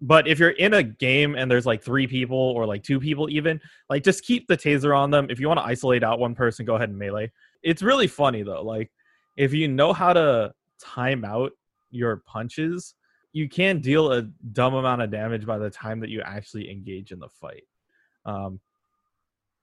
[0.01, 3.29] but if you're in a game and there's like three people or like two people
[3.29, 5.27] even like just keep the taser on them.
[5.29, 7.31] If you want to isolate out one person go ahead and melee.
[7.63, 8.61] It's really funny though.
[8.61, 8.91] Like
[9.38, 11.53] if you know how to time out
[11.91, 12.93] your punches
[13.31, 14.21] you can deal a
[14.53, 17.63] dumb amount of damage by the time that you actually engage in the fight.
[18.25, 18.59] Um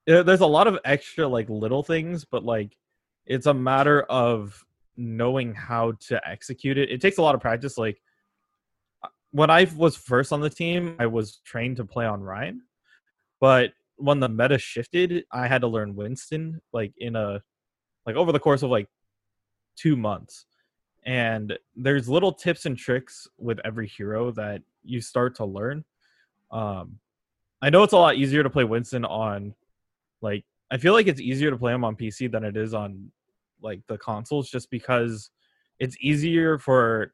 [0.05, 2.77] there's a lot of extra like little things but like
[3.25, 4.63] it's a matter of
[4.97, 8.01] knowing how to execute it it takes a lot of practice like
[9.33, 12.61] when I was first on the team, I was trained to play on Rein,
[13.41, 17.41] but when the meta shifted, I had to learn Winston like in a
[18.05, 18.87] like over the course of like
[19.75, 20.45] two months.
[21.05, 25.83] And there's little tips and tricks with every hero that you start to learn.
[26.51, 26.99] Um,
[27.61, 29.55] I know it's a lot easier to play Winston on
[30.23, 33.11] like I feel like it's easier to play them on PC than it is on
[33.61, 35.29] like the consoles just because
[35.79, 37.13] it's easier for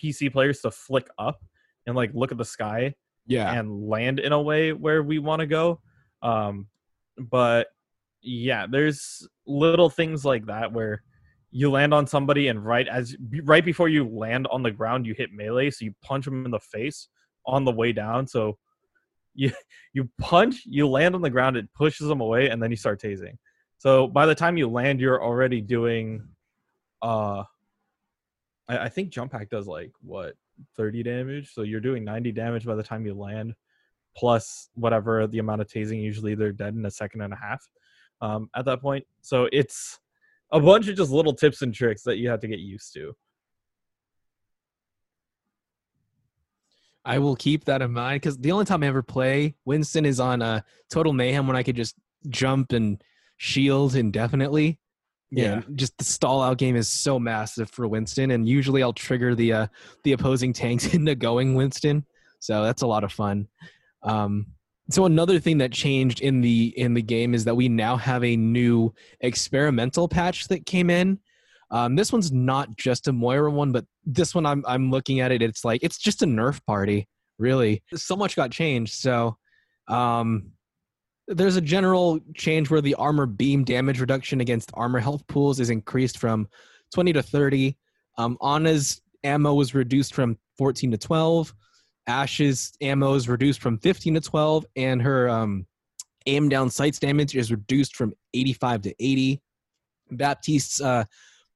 [0.00, 1.40] PC players to flick up
[1.86, 2.94] and like look at the sky
[3.26, 3.52] Yeah.
[3.52, 5.80] and land in a way where we want to go.
[6.22, 6.68] Um,
[7.18, 7.68] but
[8.22, 11.02] yeah, there's little things like that where
[11.50, 15.14] you land on somebody and right as right before you land on the ground, you
[15.14, 17.08] hit melee, so you punch them in the face
[17.46, 18.26] on the way down.
[18.26, 18.58] So
[19.38, 19.52] you
[19.94, 23.00] you punch, you land on the ground, it pushes them away, and then you start
[23.00, 23.38] tasing.
[23.78, 26.28] So by the time you land, you're already doing
[27.00, 27.44] uh
[28.68, 30.34] I, I think jump pack does like what
[30.76, 31.54] 30 damage?
[31.54, 33.54] So you're doing 90 damage by the time you land
[34.16, 37.64] plus whatever the amount of tasing usually they're dead in a second and a half
[38.20, 39.06] um, at that point.
[39.22, 40.00] So it's
[40.50, 43.14] a bunch of just little tips and tricks that you have to get used to
[47.08, 50.20] I will keep that in mind because the only time I ever play Winston is
[50.20, 51.96] on uh, Total Mayhem when I could just
[52.28, 53.02] jump and
[53.38, 54.78] shield indefinitely.
[55.30, 55.62] Yeah.
[55.66, 59.34] And just the stall out game is so massive for Winston, and usually I'll trigger
[59.34, 59.66] the uh,
[60.04, 62.04] the opposing tanks into going Winston.
[62.40, 63.48] So that's a lot of fun.
[64.02, 64.46] Um,
[64.90, 68.22] so another thing that changed in the in the game is that we now have
[68.22, 71.20] a new experimental patch that came in.
[71.70, 75.32] Um, this one's not just a Moira one, but this one I'm I'm looking at
[75.32, 75.42] it.
[75.42, 77.06] It's like it's just a Nerf party,
[77.38, 77.82] really.
[77.94, 78.94] So much got changed.
[78.94, 79.36] So
[79.88, 80.52] um,
[81.26, 85.70] there's a general change where the armor beam damage reduction against armor health pools is
[85.70, 86.48] increased from
[86.94, 87.76] 20 to 30.
[88.16, 91.54] Um, Ana's ammo was reduced from 14 to 12.
[92.08, 95.66] Ashe's ammo is reduced from 15 to 12, and her um,
[96.24, 99.42] aim down sights damage is reduced from 85 to 80.
[100.12, 101.04] Baptiste's uh,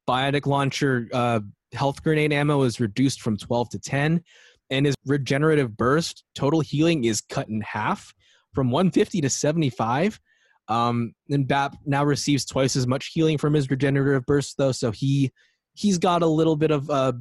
[0.08, 1.40] biotic launcher uh,
[1.72, 4.22] health grenade ammo is reduced from 12 to 10,
[4.70, 8.14] and his regenerative burst total healing is cut in half
[8.52, 10.20] from 150 to 75.
[10.68, 14.90] Um, and Bap now receives twice as much healing from his regenerative burst, though, so
[14.90, 15.32] he
[15.74, 17.12] he's got a little bit of uh,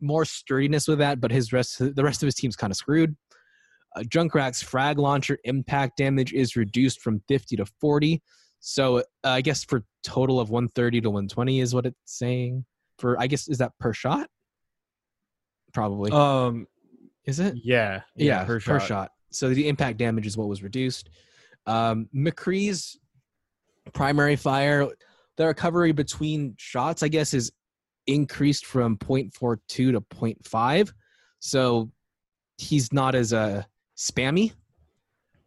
[0.00, 3.16] more sturdiness with that, but his rest the rest of his team's kind of screwed.
[3.94, 8.22] Uh, Junkrat's frag launcher impact damage is reduced from 50 to 40.
[8.62, 12.64] So uh, I guess for total of 130 to 120 is what it's saying.
[12.98, 14.28] For I guess is that per shot?
[15.74, 16.12] Probably.
[16.12, 16.66] Um,
[17.24, 17.54] is it?
[18.14, 19.10] yeah, Yeah, per shot.
[19.30, 21.10] So the impact damage is what was reduced.
[21.66, 22.98] Um, McCree's
[23.92, 24.88] primary fire,
[25.36, 27.50] the recovery between shots, I guess, is
[28.06, 30.92] increased from 0.42 to 0.5.
[31.40, 31.90] So
[32.58, 33.64] he's not as uh,
[33.96, 34.52] spammy.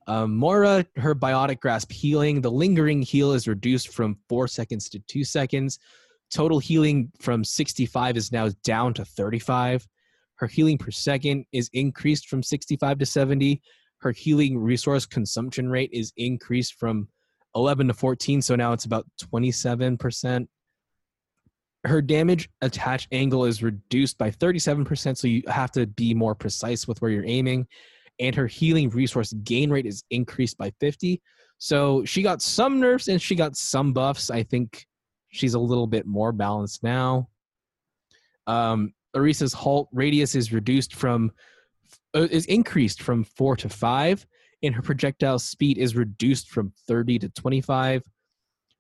[0.08, 4.99] Um, Moira, her biotic grasp healing, the lingering heal is reduced from four seconds to
[5.08, 5.80] two seconds.
[6.32, 9.88] Total healing from 65 is now down to 35.
[10.36, 13.62] Her healing per second is increased from 65 to 70.
[13.99, 17.08] Her healing resource consumption rate is increased from
[17.56, 20.47] 11 to 14, so now it's about 27%.
[21.86, 26.88] Her damage attach angle is reduced by 37%, so you have to be more precise
[26.88, 27.68] with where you're aiming.
[28.20, 31.22] And her healing resource gain rate is increased by 50.
[31.57, 34.30] So she got some nerfs and she got some buffs.
[34.30, 34.86] I think
[35.30, 37.30] she's a little bit more balanced now.
[38.47, 41.32] Um, Orisa's halt radius is reduced from
[42.16, 44.26] uh, is increased from four to five,
[44.63, 48.03] and her projectile speed is reduced from 30 to 25.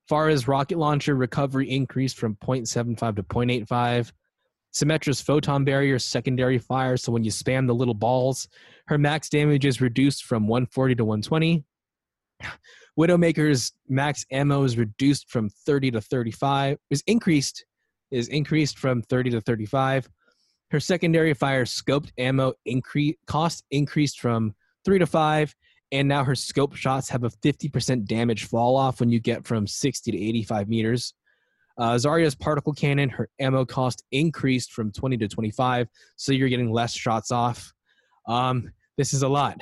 [0.09, 4.11] Pharah's rocket launcher recovery increased from 0.75 to 0.85.
[4.75, 8.49] Symmetra's photon barrier secondary fire, so when you spam the little balls,
[8.87, 11.63] her max damage is reduced from 140 to 120.
[12.99, 16.77] Widowmaker's max ammo is reduced from 30 to 35.
[16.89, 17.65] Is increased
[18.11, 20.09] is increased from 30 to 35.
[20.71, 24.53] Her secondary fire scoped ammo increase cost increased from
[24.83, 25.55] three to five,
[25.93, 29.67] and now her scope shots have a 50% damage fall off when you get from
[29.67, 31.13] 60 to 85 meters.
[31.77, 36.71] Uh, Zarya's particle cannon, her ammo cost increased from 20 to 25, so you're getting
[36.71, 37.73] less shots off.
[38.27, 39.61] Um, this is a lot.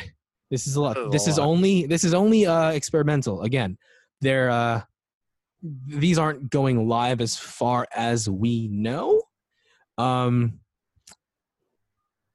[0.52, 0.96] This is a lot.
[0.96, 1.48] This is This is lot.
[1.48, 3.42] only this is only uh, experimental.
[3.42, 3.78] Again,
[4.22, 4.82] they're uh,
[5.88, 9.22] these aren't going live as far as we know.
[9.98, 10.60] Um,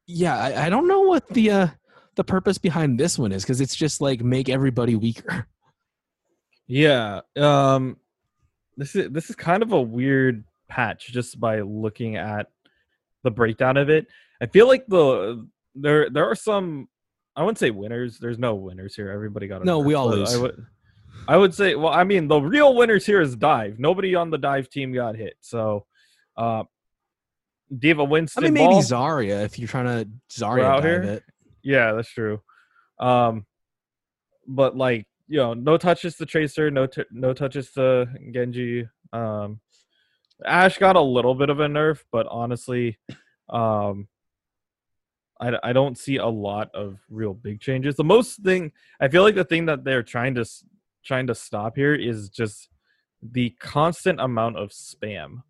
[0.07, 1.69] yeah, I, I don't know what the uh,
[2.17, 5.47] the purpose behind this one is because it's just like make everybody weaker.
[6.67, 7.21] Yeah.
[7.37, 7.97] Um
[8.79, 12.47] this is this is kind of a weird patch just by looking at
[13.25, 14.07] the breakdown of it.
[14.41, 16.89] I feel like the there there are some
[17.37, 18.19] I wouldn't say winners.
[18.19, 19.11] There's no winners here.
[19.11, 20.35] Everybody got a No, we all lose.
[20.35, 20.67] I would
[21.27, 23.79] I would say well, I mean the real winners here is dive.
[23.79, 25.35] Nobody on the dive team got hit.
[25.41, 25.85] So
[26.37, 26.63] uh
[27.77, 31.03] D.Va I mean, maybe Ball- Zarya if you're trying to Zarya out here?
[31.03, 31.23] it.
[31.63, 32.41] Yeah, that's true.
[32.99, 33.45] Um,
[34.47, 38.89] but like you know, no touches to Tracer, no t- no touches to Genji.
[39.13, 39.61] Um,
[40.45, 42.99] Ashe got a little bit of a nerf, but honestly,
[43.49, 44.09] um,
[45.41, 47.97] I I don't see a lot of real big changes.
[47.97, 50.45] The most thing I feel like the thing that they're trying to
[51.05, 52.69] trying to stop here is just
[53.23, 55.43] the constant amount of spam.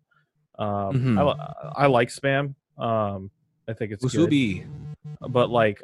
[0.57, 1.27] Um, I, Mhm.
[1.27, 2.55] li- I like spam.
[2.77, 3.31] Um,
[3.67, 4.67] I think it's good Musubi.
[5.21, 5.81] but like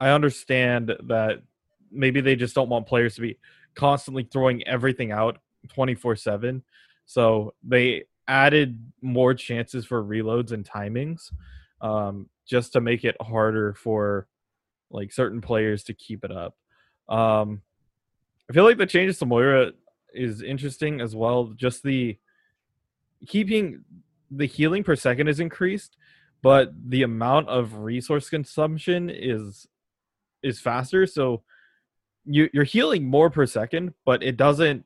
[0.00, 1.42] I understand that
[1.90, 3.38] maybe they just don't want players to be
[3.74, 5.38] constantly throwing everything out
[5.68, 6.62] 24/7.
[7.06, 11.32] So they added more chances for reloads and timings
[11.80, 14.28] um, just to make it harder for
[14.90, 16.54] like certain players to keep it up.
[17.08, 17.62] Um,
[18.48, 19.72] I feel like the changes to Moira
[20.12, 21.52] is interesting as well.
[21.56, 22.18] Just the
[23.26, 23.84] keeping
[24.30, 25.96] the healing per second is increased,
[26.42, 29.66] but the amount of resource consumption is
[30.42, 31.06] is faster.
[31.06, 31.42] So
[32.24, 34.84] you you're healing more per second, but it doesn't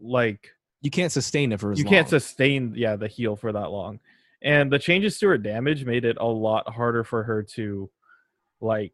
[0.00, 0.50] like
[0.82, 1.92] You can't sustain it for as you long.
[1.92, 4.00] can't sustain yeah the heal for that long.
[4.42, 7.90] And the changes to her damage made it a lot harder for her to
[8.60, 8.92] like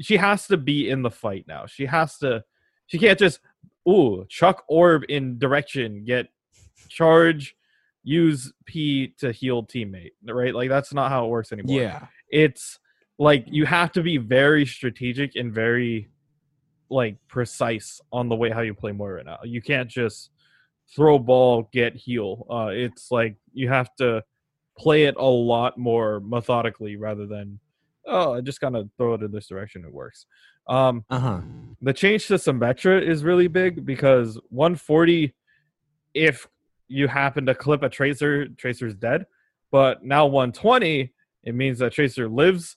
[0.00, 1.66] she has to be in the fight now.
[1.66, 2.44] She has to
[2.86, 3.40] she can't just
[3.88, 6.28] ooh chuck orb in direction, get
[6.88, 7.56] charge,
[8.04, 10.54] use P to heal teammate, right?
[10.54, 11.80] Like that's not how it works anymore.
[11.80, 12.06] Yeah.
[12.30, 12.78] It's
[13.18, 16.08] like you have to be very strategic and very
[16.90, 19.38] like precise on the way how you play Moira now.
[19.44, 20.30] You can't just
[20.94, 22.46] throw ball, get heal.
[22.50, 24.22] Uh, it's like you have to
[24.78, 27.58] play it a lot more methodically rather than
[28.08, 29.84] oh, I just kind of throw it in this direction.
[29.84, 30.26] It works.
[30.68, 31.40] Um, Uh huh.
[31.82, 35.34] the change to Symmetra is really big because 140,
[36.14, 36.46] if
[36.86, 39.26] you happen to clip a tracer, tracer's dead.
[39.72, 41.12] But now 120,
[41.42, 42.76] it means that tracer lives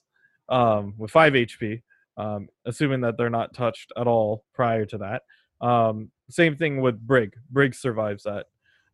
[0.50, 1.82] um, with five HP,
[2.16, 5.22] um, assuming that they're not touched at all prior to that.
[5.66, 7.34] Um, same thing with Brig.
[7.50, 8.46] Brig survives that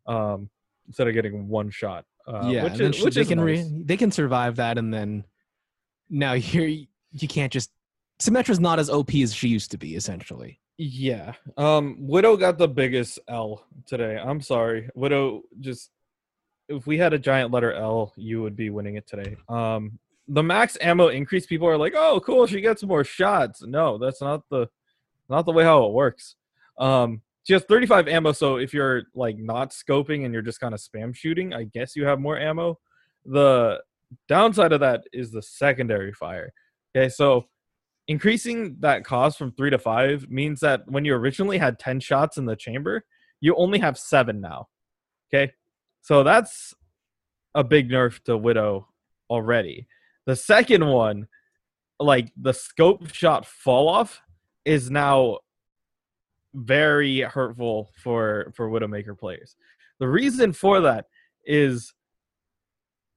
[0.07, 0.51] um,
[0.87, 2.05] instead of getting one shot.
[2.27, 3.45] Uh, yeah, which is, which they can nice.
[3.45, 5.25] re- they can survive that, and then
[6.11, 6.69] now you're
[7.13, 7.71] you can't just
[8.19, 10.61] Symmetra's not as OP as she used to be, essentially.
[10.79, 11.35] Yeah.
[11.57, 14.17] Um Widow got the biggest L today.
[14.17, 14.89] I'm sorry.
[14.95, 15.91] Widow just
[16.69, 19.37] if we had a giant letter L, you would be winning it today.
[19.49, 19.99] Um
[20.29, 24.21] the max ammo increase people are like, "Oh, cool, she gets more shots." No, that's
[24.21, 24.69] not the
[25.29, 26.37] not the way how it works.
[26.79, 30.75] Um she has 35 ammo, so if you're like not scoping and you're just kind
[30.75, 32.79] of spam shooting, I guess you have more ammo.
[33.25, 33.81] The
[34.29, 36.53] downside of that is the secondary fire.
[36.97, 37.47] Okay, so
[38.09, 42.37] increasing that cost from three to five means that when you originally had 10 shots
[42.37, 43.05] in the chamber,
[43.41, 44.69] you only have seven now.
[45.29, 45.53] Okay.
[46.03, 46.75] So that's
[47.55, 48.89] a big nerf to Widow
[49.29, 49.87] already.
[50.27, 51.29] The second one,
[51.99, 54.21] like the scope shot fall off,
[54.65, 55.39] is now
[56.55, 59.57] very hurtful for for Widowmaker players.
[59.99, 61.07] The reason for that
[61.45, 61.95] is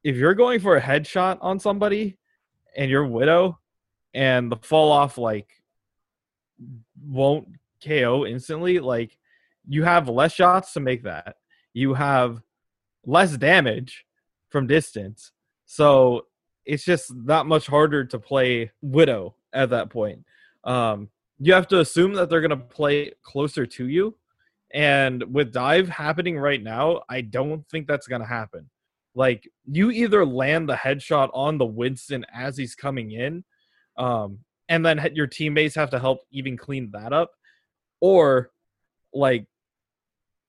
[0.04, 2.18] if you're going for a headshot on somebody
[2.78, 3.60] and you're Widow,
[4.14, 5.48] and the fall off like
[7.06, 7.48] won't
[7.84, 9.18] KO instantly, like
[9.68, 11.36] you have less shots to make that.
[11.74, 12.42] You have
[13.06, 14.06] less damage
[14.50, 15.32] from distance.
[15.66, 16.26] So
[16.66, 20.24] it's just that much harder to play Widow at that point.
[20.64, 24.16] Um, you have to assume that they're going to play closer to you.
[24.72, 28.70] And with dive happening right now, I don't think that's going to happen.
[29.16, 33.44] Like you either land the headshot on the Winston as he's coming in,
[33.98, 34.40] um,
[34.70, 37.32] and then your teammates have to help even clean that up,
[38.00, 38.52] or
[39.12, 39.48] like,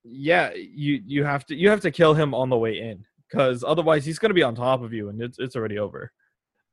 [0.05, 3.62] yeah, you you have to you have to kill him on the way in because
[3.64, 6.12] otherwise he's going to be on top of you and it's it's already over.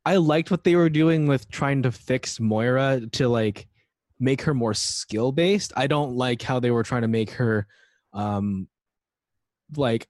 [0.05, 3.67] I liked what they were doing with trying to fix Moira to like
[4.19, 5.73] make her more skill based.
[5.75, 7.67] I don't like how they were trying to make her
[8.13, 8.67] um
[9.75, 10.07] like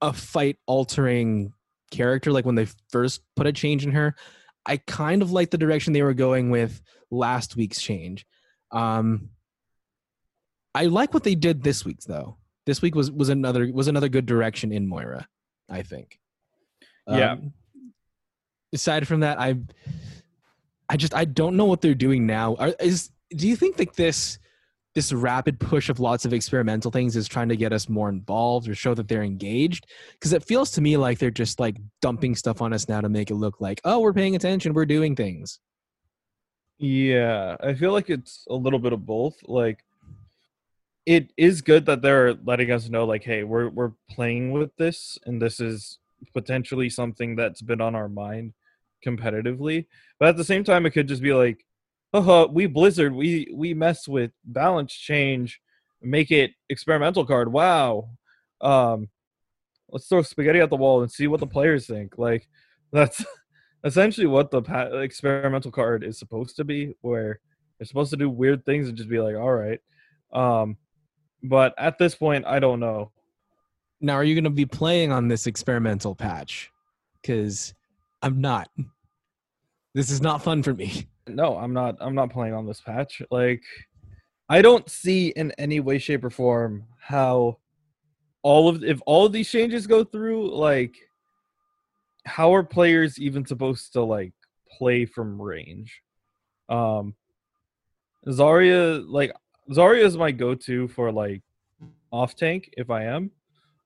[0.00, 1.52] a fight altering
[1.90, 4.16] character like when they first put a change in her.
[4.66, 8.26] I kind of like the direction they were going with last week's change.
[8.72, 9.30] Um
[10.74, 12.38] I like what they did this week though.
[12.66, 15.26] This week was was another was another good direction in Moira,
[15.68, 16.18] I think.
[17.06, 17.32] Yeah.
[17.32, 17.52] Um,
[18.72, 19.56] aside from that, I
[20.88, 22.54] I just I don't know what they're doing now.
[22.56, 24.38] Are, is do you think that this
[24.94, 28.68] this rapid push of lots of experimental things is trying to get us more involved
[28.68, 29.86] or show that they're engaged?
[30.12, 33.08] Because it feels to me like they're just like dumping stuff on us now to
[33.08, 35.60] make it look like oh we're paying attention, we're doing things.
[36.78, 39.36] Yeah, I feel like it's a little bit of both.
[39.44, 39.84] Like
[41.08, 45.16] it is good that they're letting us know like hey, we're we're playing with this
[45.24, 45.98] and this is
[46.34, 48.52] potentially something that's been on our mind
[49.04, 49.86] competitively.
[50.20, 51.64] But at the same time it could just be like,
[52.12, 55.62] "Uh-huh, we Blizzard, we we mess with balance change,
[56.02, 57.50] make it experimental card.
[57.50, 58.10] Wow.
[58.60, 59.08] Um
[59.88, 62.46] let's throw spaghetti at the wall and see what the players think." Like
[62.92, 63.24] that's
[63.82, 67.40] essentially what the pa- experimental card is supposed to be where
[67.78, 69.80] they're supposed to do weird things and just be like all right
[70.32, 70.76] um
[71.42, 73.10] but at this point i don't know
[74.00, 76.70] Now, are you going to be playing on this experimental patch?
[77.20, 77.74] Because
[78.22, 78.68] I'm not.
[79.94, 81.08] This is not fun for me.
[81.26, 83.62] no i'm not i'm not playing on this patch like
[84.48, 87.58] i don't see in any way shape or form how
[88.42, 90.96] all of if all of these changes go through like
[92.24, 94.32] how are players even supposed to like
[94.78, 96.00] play from range
[96.70, 97.14] um
[98.26, 99.32] zarya like
[99.70, 101.42] zarya is my go-to for like
[102.10, 103.30] off tank if i am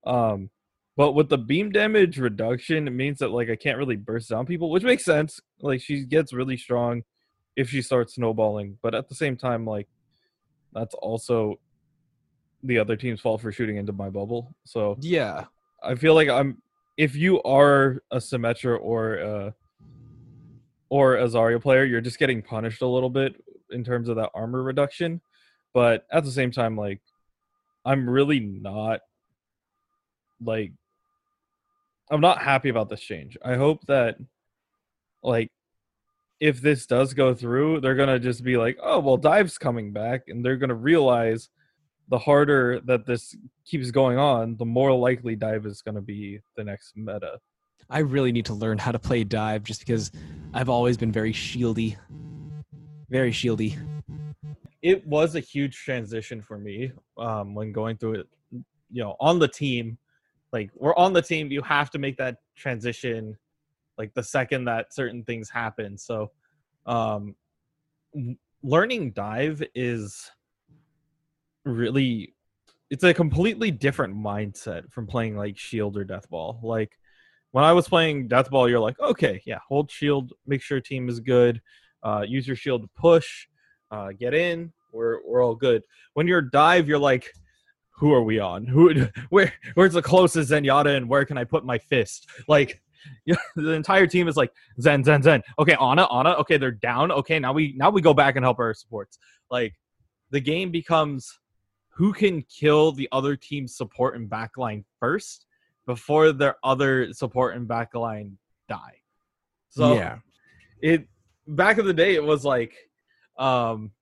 [0.06, 0.48] um
[0.96, 4.46] but with the beam damage reduction it means that like i can't really burst down
[4.46, 7.02] people which makes sense like she gets really strong
[7.56, 9.88] if she starts snowballing but at the same time like
[10.72, 11.58] that's also
[12.62, 15.46] the other team's fault for shooting into my bubble so Yeah.
[15.82, 16.62] I feel like I'm
[16.96, 19.54] if you are a Symmetra or a
[20.88, 23.34] or a Zarya player, you're just getting punished a little bit
[23.70, 25.20] in terms of that armor reduction.
[25.74, 27.00] But at the same time, like
[27.84, 29.00] I'm really not
[30.44, 30.72] like
[32.10, 33.38] I'm not happy about this change.
[33.44, 34.16] I hope that
[35.22, 35.50] like
[36.40, 40.24] if this does go through, they're gonna just be like, oh well dive's coming back
[40.28, 41.48] and they're gonna realize
[42.08, 46.64] the harder that this keeps going on, the more likely dive is to be the
[46.64, 47.38] next meta.
[47.88, 50.10] I really need to learn how to play dive just because
[50.52, 51.96] I've always been very shieldy.
[53.08, 53.78] Very shieldy.
[54.82, 59.38] It was a huge transition for me um, when going through it, you know, on
[59.38, 59.98] the team
[60.52, 61.50] like we're on the team.
[61.50, 63.36] You have to make that transition,
[63.98, 65.96] like the second that certain things happen.
[65.96, 66.30] So,
[66.86, 67.34] um,
[68.62, 70.30] learning dive is
[71.64, 72.34] really
[72.90, 76.98] it's a completely different mindset from playing like shield or deathball like
[77.52, 81.20] when i was playing deathball you're like okay yeah hold shield make sure team is
[81.20, 81.60] good
[82.02, 83.46] uh, use your shield to push
[83.92, 85.82] uh, get in we're, we're all good
[86.14, 87.30] when you're dive you're like
[87.90, 91.64] who are we on who where where's the closest zenyatta and where can i put
[91.64, 92.80] my fist like
[93.56, 95.42] the entire team is like Zen, Zen, Zen.
[95.58, 96.30] Okay, Ana, Ana.
[96.34, 97.10] Okay, they're down.
[97.10, 99.18] Okay, now we now we go back and help our supports.
[99.50, 99.74] Like
[100.30, 101.38] the game becomes
[101.90, 105.46] who can kill the other team's support and backline first
[105.86, 108.32] before their other support and backline
[108.68, 109.00] die.
[109.68, 110.18] So yeah,
[110.80, 111.06] it
[111.46, 112.74] back in the day it was like,
[113.38, 113.92] um,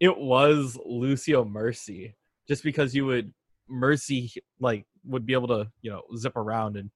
[0.00, 2.16] it was Lucio Mercy
[2.48, 3.32] just because you would
[3.68, 6.90] Mercy like would be able to you know zip around and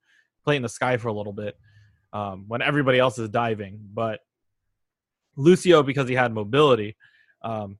[0.44, 1.56] play in the sky for a little bit
[2.12, 3.80] um, when everybody else is diving.
[3.92, 4.20] But
[5.36, 6.96] Lucio, because he had mobility,
[7.42, 7.78] um,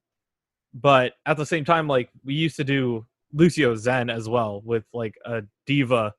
[0.73, 4.83] but at the same time, like we used to do Lucio Zen as well with
[4.93, 6.13] like a D.Va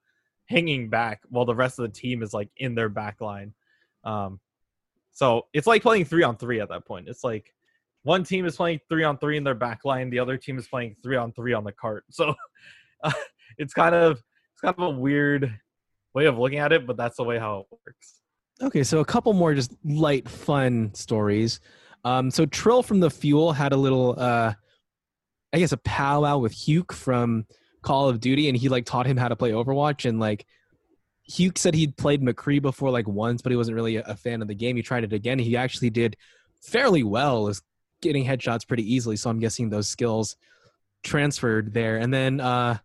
[0.47, 3.55] hanging back while the rest of the team is like in their back line.
[4.05, 4.41] Um,
[5.21, 7.07] so it's like playing three on three at that point.
[7.07, 7.53] It's like
[8.05, 10.67] one team is playing three on three in their back line, the other team is
[10.67, 12.05] playing three on three on the cart.
[12.11, 12.35] So
[13.05, 13.13] uh,
[13.59, 15.55] it's kind of it's kind of a weird
[16.15, 18.23] way of looking at it, but that's the way how it works.
[18.63, 21.61] Okay, so a couple more just light, fun stories.
[22.03, 24.55] Um, so Trill from the Fuel had a little, uh,
[25.53, 27.45] I guess, a powwow with Huke from
[27.83, 30.09] Call of Duty, and he like taught him how to play Overwatch.
[30.09, 30.47] And like,
[31.31, 34.49] Huke said he'd played McCree before like once, but he wasn't really a, fan of
[34.49, 34.77] the game.
[34.77, 35.39] He tried it again.
[35.39, 36.17] He actually did
[36.61, 37.63] fairly well, is
[38.03, 39.17] getting headshots pretty easily.
[39.17, 40.37] So I'm guessing those skills
[41.05, 41.99] transferred there.
[41.99, 42.79] And then uh,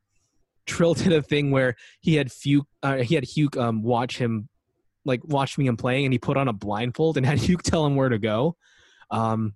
[0.68, 4.48] Trill did a thing where he had Huke, uh, he had Hugh um, watch him,
[5.06, 7.86] like watch me him playing, and he put on a blindfold and had Hugh tell
[7.86, 8.56] him where to go.
[9.10, 9.56] Um,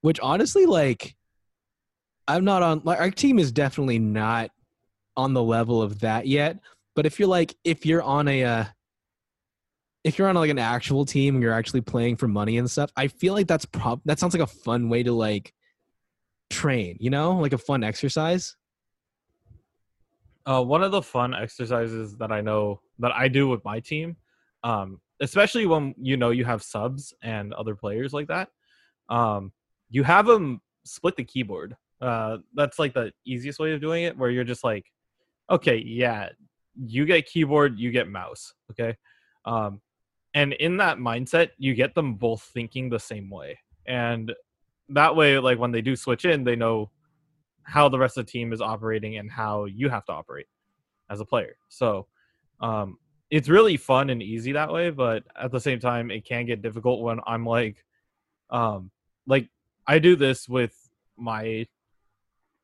[0.00, 1.16] which honestly, like,
[2.28, 2.82] I'm not on.
[2.84, 4.50] Like, our team is definitely not
[5.16, 6.58] on the level of that yet.
[6.94, 8.64] But if you're like, if you're on a, uh,
[10.04, 12.90] if you're on like an actual team and you're actually playing for money and stuff,
[12.96, 15.52] I feel like that's prob that sounds like a fun way to like
[16.50, 16.96] train.
[17.00, 18.56] You know, like a fun exercise.
[20.44, 24.16] Uh, one of the fun exercises that I know that I do with my team,
[24.64, 28.48] um, especially when you know you have subs and other players like that,
[29.08, 29.52] um,
[29.88, 31.76] you have them split the keyboard.
[32.00, 34.84] Uh, that's like the easiest way of doing it, where you're just like,
[35.48, 36.30] okay, yeah,
[36.76, 38.96] you get keyboard, you get mouse, okay,
[39.44, 39.80] um,
[40.34, 44.32] and in that mindset, you get them both thinking the same way, and
[44.88, 46.90] that way, like when they do switch in, they know
[47.64, 50.46] how the rest of the team is operating and how you have to operate
[51.10, 51.56] as a player.
[51.68, 52.06] So
[52.60, 52.98] um,
[53.30, 56.62] it's really fun and easy that way, but at the same time, it can get
[56.62, 57.84] difficult when I'm like,
[58.50, 58.90] um,
[59.26, 59.48] like
[59.86, 60.76] I do this with
[61.16, 61.66] my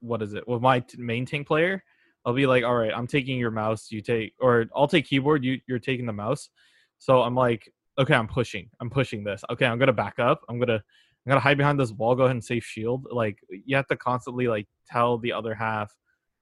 [0.01, 1.83] what is it with my main tank player.
[2.29, 5.43] I'll be like, all right, I'm taking your mouse, you take, or I'll take keyboard,
[5.43, 6.51] you you're taking the mouse.
[6.99, 9.43] So I'm like, okay, I'm pushing, I'm pushing this.
[9.49, 10.43] Okay, I'm gonna back up.
[10.47, 13.07] I'm gonna I'm gonna hide behind this wall, go ahead and save shield.
[13.11, 15.91] Like you have to constantly like tell the other half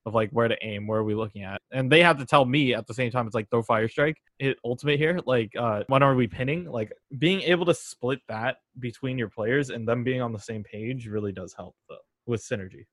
[0.06, 2.44] of like where to aim, where are we looking at, and they have to tell
[2.44, 3.24] me at the same time.
[3.28, 5.20] It's like throw fire strike, hit ultimate here.
[5.24, 6.64] Like uh, when are we pinning?
[6.64, 10.64] Like being able to split that between your players and them being on the same
[10.64, 12.86] page really does help though with synergy.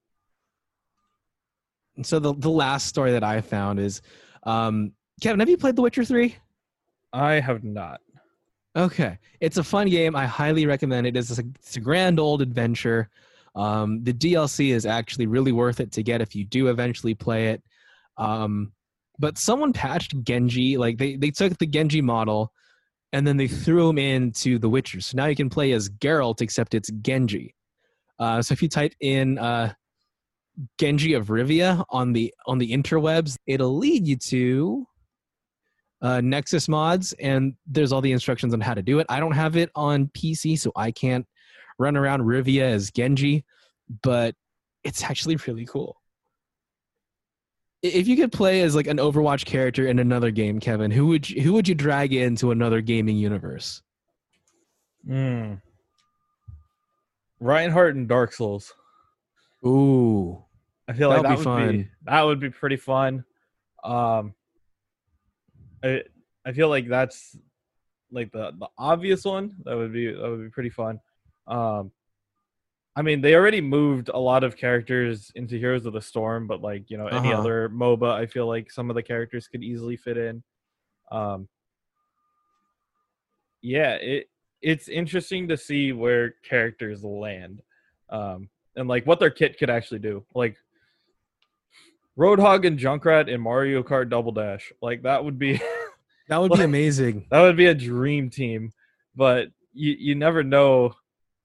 [2.02, 4.02] So the the last story that I found is,
[4.44, 6.36] um, Kevin, have you played The Witcher Three?
[7.12, 8.00] I have not.
[8.76, 10.16] Okay, it's a fun game.
[10.16, 11.16] I highly recommend it.
[11.16, 13.08] It's a, it's a grand old adventure.
[13.54, 17.48] Um, the DLC is actually really worth it to get if you do eventually play
[17.48, 17.62] it.
[18.16, 18.72] Um,
[19.18, 22.52] but someone patched Genji, like they they took the Genji model
[23.12, 25.00] and then they threw him into The Witcher.
[25.00, 27.54] So now you can play as Geralt, except it's Genji.
[28.18, 29.72] Uh, so if you type in uh,
[30.78, 34.86] Genji of Rivia on the on the interwebs, it'll lead you to
[36.02, 39.06] uh, Nexus mods, and there's all the instructions on how to do it.
[39.08, 41.26] I don't have it on PC, so I can't
[41.78, 43.44] run around Rivia as Genji,
[44.02, 44.34] but
[44.84, 45.96] it's actually really cool.
[47.82, 51.28] If you could play as like an Overwatch character in another game, Kevin, who would
[51.28, 53.82] you, who would you drag into another gaming universe?
[55.06, 55.54] Hmm.
[57.40, 58.72] Reinhardt and Dark Souls.
[59.66, 60.43] Ooh,
[60.88, 61.76] I feel like that would be fun.
[61.78, 63.24] Be, that would be pretty fun.
[63.82, 64.34] Um,
[65.82, 66.02] I
[66.44, 67.36] I feel like that's
[68.10, 69.56] like the the obvious one.
[69.64, 71.00] That would be that would be pretty fun.
[71.46, 71.90] Um,
[72.96, 76.60] I mean, they already moved a lot of characters into Heroes of the Storm, but
[76.60, 77.40] like you know, any Uh-huh.
[77.40, 80.42] other MOBA, I feel like some of the characters could easily fit in.
[81.10, 81.48] Um,
[83.62, 84.28] yeah, it
[84.62, 87.62] it's interesting to see where characters land,
[88.10, 90.24] um, and like what their kit could actually do.
[90.34, 90.56] Like
[92.18, 95.60] Roadhog and Junkrat in Mario Kart Double Dash, like that would be
[96.28, 97.26] That would be amazing.
[97.30, 98.72] that would be a dream team,
[99.14, 100.94] but you you never know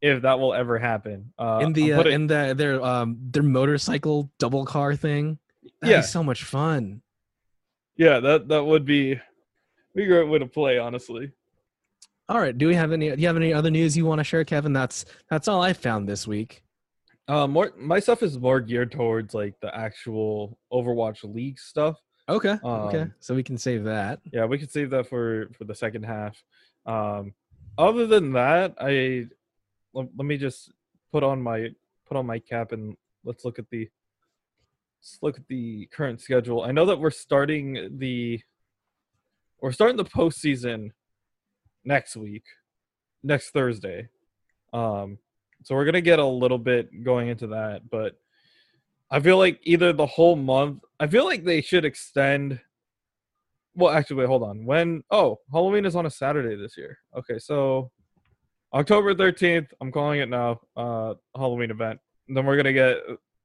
[0.02, 1.34] if that will ever happen.
[1.38, 5.38] Uh, in the uh, putting- in the their um their motorcycle double car thing.
[5.82, 6.02] That'd Yeah.
[6.02, 7.02] be so much fun.
[7.98, 9.20] yeah, that that would be
[9.96, 11.32] be a great way to play, honestly.
[12.30, 12.56] All right.
[12.56, 13.10] Do we have any?
[13.10, 14.72] Do you have any other news you want to share, Kevin?
[14.72, 16.64] That's that's all I found this week.
[17.30, 21.96] Uh, more my stuff is more geared towards like the actual Overwatch League stuff.
[22.28, 22.58] Okay.
[22.64, 23.02] okay.
[23.02, 24.20] Um, So we can save that.
[24.34, 26.42] Yeah, we can save that for for the second half.
[26.88, 27.34] Um,
[27.78, 29.28] other than that, I
[29.94, 30.72] let, let me just
[31.12, 31.70] put on my
[32.08, 33.88] put on my cap and let's look at the
[35.00, 36.64] let's look at the current schedule.
[36.64, 38.42] I know that we're starting the
[39.62, 40.90] we're starting the postseason
[41.86, 42.46] next week,
[43.22, 44.10] next Thursday.
[44.74, 45.20] Um,
[45.64, 48.18] so we're gonna get a little bit going into that, but
[49.12, 50.84] I feel like either the whole month.
[51.00, 52.60] I feel like they should extend.
[53.76, 54.66] Well, actually, wait, hold on.
[54.66, 55.04] When?
[55.10, 57.00] Oh, Halloween is on a Saturday this year.
[57.18, 57.92] Okay, so
[58.74, 59.74] October thirteenth.
[59.82, 60.60] I'm calling it now.
[60.76, 62.00] Uh, Halloween event.
[62.28, 62.98] Then we're gonna get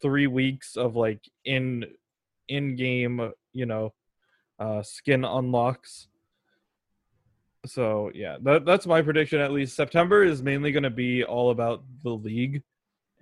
[0.03, 1.85] three weeks of like in
[2.49, 3.95] in game, you know,
[4.59, 6.09] uh, skin unlocks.
[7.67, 9.41] So yeah, that that's my prediction.
[9.41, 12.62] At least September is mainly going to be all about the league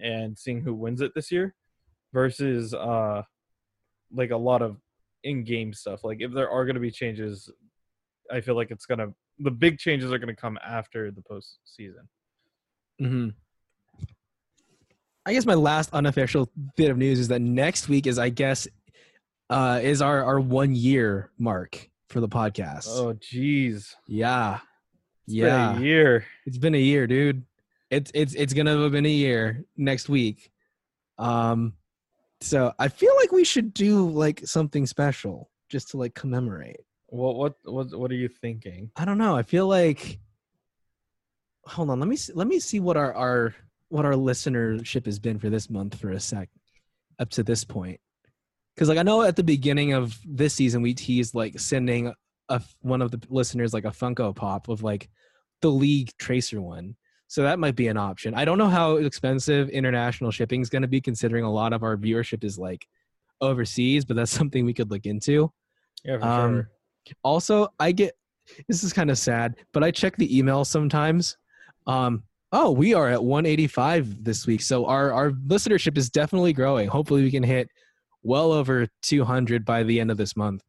[0.01, 1.55] and seeing who wins it this year,
[2.13, 3.23] versus uh,
[4.13, 4.79] like a lot of
[5.23, 6.03] in-game stuff.
[6.03, 7.51] Like if there are going to be changes,
[8.31, 12.07] I feel like it's gonna the big changes are going to come after the postseason.
[12.99, 13.29] hmm
[15.25, 18.67] I guess my last unofficial bit of news is that next week is, I guess,
[19.51, 22.87] uh, is our our one year mark for the podcast.
[22.89, 24.59] Oh, jeez, yeah,
[25.27, 25.73] It's yeah.
[25.73, 26.27] been a year.
[26.47, 27.45] It's been a year, dude.
[27.91, 30.51] It's it's it's gonna have been a year next week.
[31.19, 31.75] Um,
[32.41, 36.81] so I feel like we should do like something special just to like commemorate.
[37.07, 38.91] What what what what are you thinking?
[38.97, 39.37] I don't know.
[39.37, 40.19] I feel like.
[41.67, 42.01] Hold on.
[42.01, 43.55] Let me see, let me see what our our
[43.89, 46.49] what our listenership has been for this month for a sec,
[47.19, 48.01] up to this point.
[48.75, 52.13] Because like I know at the beginning of this season we teased like sending
[52.49, 55.09] a one of the listeners like a Funko Pop of like
[55.61, 56.97] the League Tracer one.
[57.29, 58.35] So that might be an option.
[58.35, 61.83] I don't know how expensive international shipping is going to be, considering a lot of
[61.83, 62.87] our viewership is like
[63.41, 64.05] overseas.
[64.05, 65.51] But that's something we could look into.
[66.05, 67.17] Yeah, for Um, sure.
[67.23, 68.15] Also, I get
[68.69, 71.37] this is kind of sad, but I check the email sometimes.
[71.87, 76.89] Um, oh, we are at 185 this week, so our our listenership is definitely growing.
[76.89, 77.69] Hopefully, we can hit
[78.23, 80.63] well over 200 by the end of this month.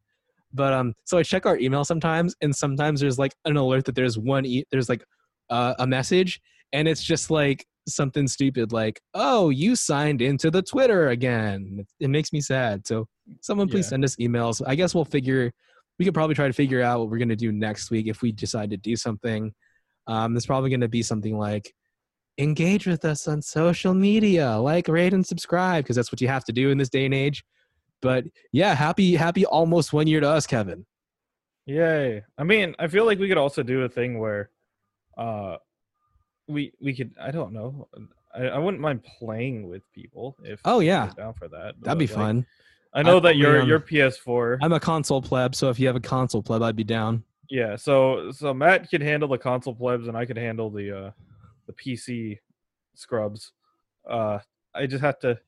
[0.52, 3.94] But um, so I check our email sometimes, and sometimes there's like an alert that
[3.94, 5.04] there's one e- there's like
[5.50, 6.40] uh, a message,
[6.72, 12.04] and it's just like something stupid like, "Oh, you signed into the Twitter again." It,
[12.04, 12.86] it makes me sad.
[12.86, 13.06] So
[13.40, 13.90] someone please Yeah.
[13.90, 14.62] send us emails.
[14.64, 15.50] I guess we'll figure
[15.98, 18.22] we could probably try to figure out what we're going to do next week if
[18.22, 19.52] we decide to do something.
[20.06, 21.72] Um, there's probably going to be something like
[22.38, 26.44] engage with us on social media, like, rate, and subscribe, because that's what you have
[26.44, 27.44] to do in this day and age.
[28.02, 30.84] But yeah, happy, happy almost one year to us, Kevin.
[31.66, 32.22] Yay!
[32.36, 34.50] I mean, I feel like we could also do a thing where,
[35.16, 35.56] uh,
[36.46, 37.14] we we could.
[37.18, 37.88] I don't know.
[38.34, 40.60] I, I wouldn't mind playing with people if.
[40.66, 41.10] Oh, yeah.
[41.16, 41.76] down for that.
[41.80, 42.46] That'd be like, fun.
[42.92, 44.58] I know I- that I your mean, your PS4.
[44.60, 47.24] I'm a console pleb, so if you have a console pleb, I'd be down.
[47.48, 51.10] Yeah, so so Matt could handle the console plebs, and I could handle the uh
[51.66, 52.38] the PC
[52.94, 53.52] scrubs.
[54.08, 54.38] Uh,
[54.74, 55.38] I just have to.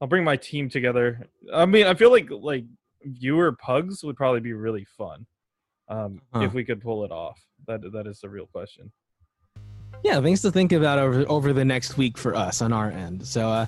[0.00, 1.26] I'll bring my team together.
[1.52, 2.64] I mean, I feel like like
[3.04, 5.26] viewer pugs would probably be really fun,
[5.88, 6.40] um, Huh.
[6.42, 7.40] if we could pull it off.
[7.66, 8.92] That that is the real question.
[10.04, 13.26] yeah things to think about over over the next week for us on our end
[13.26, 13.66] so uh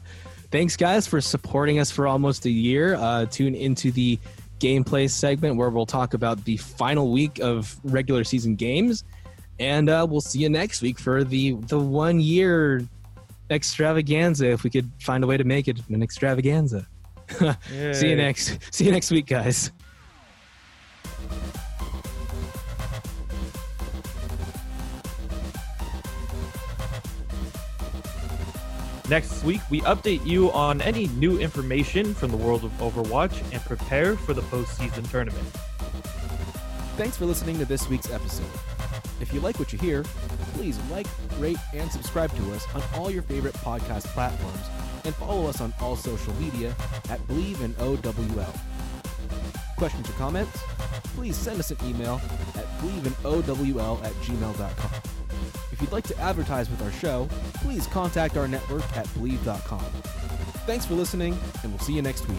[0.53, 4.17] thanks guys for supporting us for almost a year uh tune into the
[4.61, 9.03] gameplay segment where we'll talk about the final week of regular season games
[9.61, 12.83] and uh we'll see you next week for the the one year
[13.51, 16.87] extravaganza if we could find a way to make it an extravaganza
[17.93, 19.71] see you next see you next week guys
[29.09, 33.61] Next week, we update you on any new information from the world of Overwatch and
[33.63, 35.45] prepare for the postseason tournament.
[36.97, 38.47] Thanks for listening to this week's episode.
[39.21, 40.03] If you like what you hear,
[40.55, 41.07] please like,
[41.39, 44.67] rate, and subscribe to us on all your favorite podcast platforms
[45.05, 46.75] and follow us on all social media
[47.09, 48.55] at Believe in OWL.
[49.77, 50.59] Questions or comments?
[51.15, 52.21] Please send us an email
[52.57, 54.91] at believeinowl at gmail.com.
[55.73, 59.85] If you'd like to advertise with our show, please contact our network at believe.com.
[60.67, 62.39] Thanks for listening, and we'll see you next week.